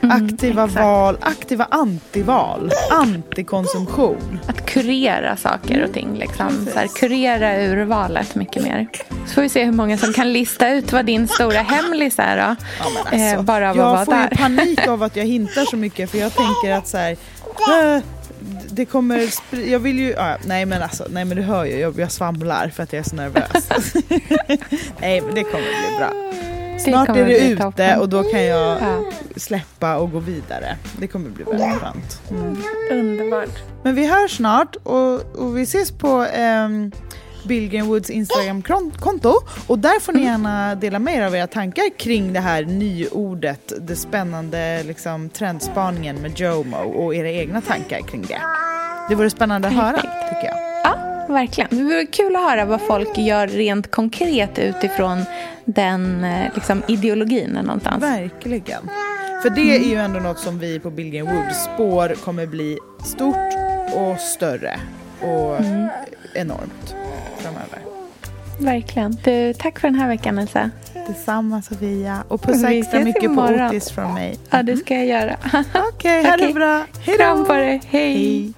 aktiva 0.00 0.64
exakt. 0.64 0.84
val, 0.84 1.18
aktiva 1.20 1.64
antival, 1.70 2.70
antikonsumtion. 2.90 4.38
Att 4.46 4.66
kurera 4.82 5.36
saker 5.36 5.84
och 5.84 5.92
ting. 5.92 6.14
Liksom. 6.18 6.66
Så 6.72 6.78
här, 6.78 6.86
kurera 6.88 7.62
urvalet 7.66 8.34
mycket 8.34 8.62
mer. 8.62 8.86
Så 9.26 9.34
får 9.34 9.42
vi 9.42 9.48
se 9.48 9.64
hur 9.64 9.72
många 9.72 9.98
som 9.98 10.12
kan 10.12 10.32
lista 10.32 10.68
ut 10.68 10.92
vad 10.92 11.04
din 11.06 11.28
stora 11.28 11.60
hemlis 11.60 12.14
är 12.18 12.36
då. 12.36 13.16
eh, 13.16 13.42
bara 13.42 13.70
av 13.70 13.70
att 13.70 13.76
jag 13.76 13.84
vara 13.84 14.04
får 14.04 14.14
ju 14.14 14.20
där. 14.20 14.36
panik 14.36 14.86
av 14.88 15.02
att 15.02 15.16
jag 15.16 15.24
hintar 15.24 15.64
så 15.64 15.76
mycket 15.76 16.10
för 16.10 16.18
jag 16.18 16.32
tänker 16.34 16.72
att 16.72 16.88
så 16.88 16.96
här, 16.98 17.10
"Äh, 17.96 18.02
det 18.70 18.84
kommer 18.84 19.28
jag 19.66 19.78
vill 19.78 19.98
ju, 19.98 20.10
ja, 20.10 20.36
nej 20.46 20.66
men 20.66 20.82
alltså, 20.82 21.06
nej 21.10 21.24
men 21.24 21.36
du 21.36 21.42
hör 21.42 21.64
ju, 21.64 21.78
jag, 21.78 21.98
jag 21.98 22.12
svamlar 22.12 22.68
för 22.76 22.82
att 22.82 22.92
jag 22.92 23.00
är 23.00 23.08
så 23.10 23.16
nervös. 23.16 23.68
nej 25.00 25.20
men 25.20 25.34
det 25.34 25.42
kommer 25.42 25.64
bli 25.64 25.96
bra. 25.98 26.10
Snart 26.78 27.08
är 27.08 27.24
det 27.26 27.38
ute 27.38 27.62
toppen. 27.62 28.00
och 28.00 28.08
då 28.08 28.22
kan 28.22 28.44
jag 28.44 28.78
Ja. 28.82 29.04
släppa 29.36 29.96
och 29.96 30.12
gå 30.12 30.18
vidare. 30.18 30.76
Det 30.98 31.06
kommer 31.06 31.30
bli 31.30 31.44
väldigt 31.44 31.80
skönt. 31.80 32.20
Mm. 32.30 32.56
Underbart. 32.90 33.58
Men 33.82 33.94
vi 33.94 34.06
hörs 34.06 34.36
snart 34.36 34.76
och, 34.82 35.36
och 35.36 35.56
vi 35.56 35.62
ses 35.62 35.90
på 35.92 36.26
um, 36.66 36.92
Billgren 37.44 37.86
Woods 37.86 38.10
Instagram-konto 38.10 39.32
och 39.66 39.78
där 39.78 40.00
får 40.00 40.12
ni 40.12 40.22
gärna 40.24 40.74
dela 40.74 40.98
med 40.98 41.14
er 41.16 41.22
av 41.26 41.36
era 41.36 41.46
tankar 41.46 41.98
kring 41.98 42.32
det 42.32 42.40
här 42.40 42.62
nyordet, 42.64 43.72
det 43.80 43.96
spännande 43.96 44.82
liksom, 44.82 45.28
trendspaningen 45.28 46.16
med 46.16 46.40
Jomo 46.40 46.76
och 46.76 47.14
era 47.14 47.30
egna 47.30 47.60
tankar 47.60 48.00
kring 48.00 48.22
det. 48.28 48.40
Det 49.08 49.14
vore 49.14 49.30
spännande 49.30 49.68
att 49.68 49.74
höra, 49.74 49.96
tycker 50.00 50.44
jag. 50.46 50.67
Verkligen. 51.28 51.68
Det 51.70 51.82
vore 51.82 52.06
kul 52.06 52.36
att 52.36 52.42
höra 52.42 52.64
vad 52.64 52.80
folk 52.80 53.18
gör 53.18 53.46
rent 53.46 53.90
konkret 53.90 54.58
utifrån 54.58 55.24
den 55.64 56.24
eh, 56.24 56.54
liksom, 56.54 56.82
ideologin 56.88 57.50
någonstans. 57.50 58.02
Verkligen. 58.02 58.90
För 59.42 59.50
det 59.50 59.76
är 59.76 59.88
ju 59.90 59.96
ändå 59.96 60.20
något 60.20 60.38
som 60.38 60.58
vi 60.58 60.80
på 60.80 60.90
Billgren 60.90 61.26
Woods 61.26 61.64
spår 61.64 62.14
kommer 62.24 62.46
bli 62.46 62.78
stort 63.04 63.54
och 63.94 64.20
större 64.20 64.80
och 65.20 65.64
enormt 66.34 66.94
framöver. 67.38 67.78
Verkligen. 68.60 69.16
Du, 69.24 69.54
tack 69.54 69.78
för 69.78 69.88
den 69.88 69.94
här 69.94 70.08
veckan, 70.08 70.38
Elsa. 70.38 70.70
Detsamma 71.06 71.62
Sofia. 71.62 72.24
Och 72.28 72.42
pussa 72.42 72.72
extra 72.72 73.00
mycket 73.00 73.22
på 73.22 73.26
imorgon. 73.30 73.66
Otis 73.66 73.90
från 73.90 74.14
mig. 74.14 74.38
Ja, 74.50 74.62
det 74.62 74.76
ska 74.76 74.94
jag 74.94 75.06
göra. 75.06 75.36
Okej, 75.94 76.24
ha 76.24 76.36
det 76.36 76.42
Okej. 76.42 76.54
bra. 76.54 76.84
Hej 77.00 77.16
då. 77.18 77.24
Kram 77.24 77.44
på 77.44 77.52
dig. 77.52 77.80
Hej. 77.86 78.14
Hej. 78.14 78.52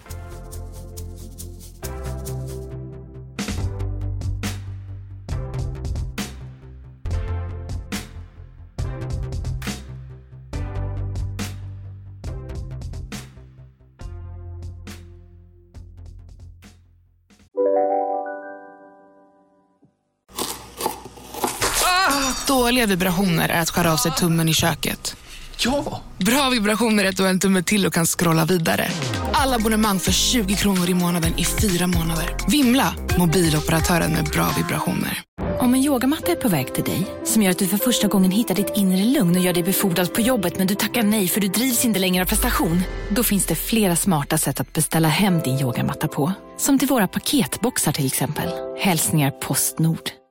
Dåliga 22.71 22.87
vibrationer 22.87 23.49
är 23.49 23.61
att 23.61 23.71
skära 23.71 23.93
av 23.93 23.97
sig 23.97 24.13
tummen 24.13 24.49
i 24.49 24.55
köket. 24.55 25.17
Ja! 25.59 26.03
Bra 26.19 26.51
vibrationer 26.51 27.05
är 27.05 27.09
att 27.09 27.17
du 27.17 27.23
har 27.23 27.31
en 27.31 27.41
tumme 27.41 27.63
till 27.63 27.87
och 27.87 27.95
kan 27.95 28.07
scrolla 28.07 28.45
vidare. 28.45 28.89
Alla 29.33 29.57
abonnemang 29.57 29.99
för 29.99 30.13
20 30.13 30.55
kronor 30.55 30.91
i 30.91 30.95
månaden 30.95 31.39
i 31.39 31.45
fyra 31.45 31.87
månader. 31.87 32.37
Vimla! 32.49 32.95
Mobiloperatören 33.19 34.13
med 34.13 34.25
bra 34.25 34.49
vibrationer. 34.57 35.23
Om 35.61 35.75
en 35.75 35.81
yogamatta 35.81 36.33
är 36.33 36.37
på 36.37 36.49
väg 36.49 36.75
till 36.75 36.85
dig, 36.85 37.07
som 37.25 37.43
gör 37.43 37.51
att 37.51 37.59
du 37.59 37.67
för 37.67 37.77
första 37.77 38.09
gången 38.09 38.31
hittar 38.31 38.55
ditt 38.55 38.73
inre 38.77 39.05
lugn 39.05 39.37
och 39.37 39.43
gör 39.43 39.53
dig 39.53 39.63
befordrad 39.63 40.15
på 40.15 40.21
jobbet 40.21 40.59
men 40.59 40.67
du 40.67 40.75
tackar 40.75 41.03
nej 41.03 41.29
för 41.29 41.41
du 41.41 41.49
drivs 41.49 41.85
inte 41.85 42.01
längre 42.01 42.23
av 42.23 42.29
prestation. 42.29 42.83
Då 43.11 43.23
finns 43.23 43.47
det 43.47 43.55
flera 43.55 43.97
smarta 43.97 44.39
sätt 44.39 44.61
att 44.61 44.73
beställa 44.73 45.09
hem 45.09 45.41
din 45.41 45.61
yogamatta 45.61 46.09
på. 46.09 46.33
Som 46.59 46.79
till 46.79 46.89
våra 46.89 47.09
paketboxar 47.09 47.93
till 47.93 48.07
exempel. 48.07 48.49
Hälsningar 48.79 49.31
Postnord. 49.31 50.20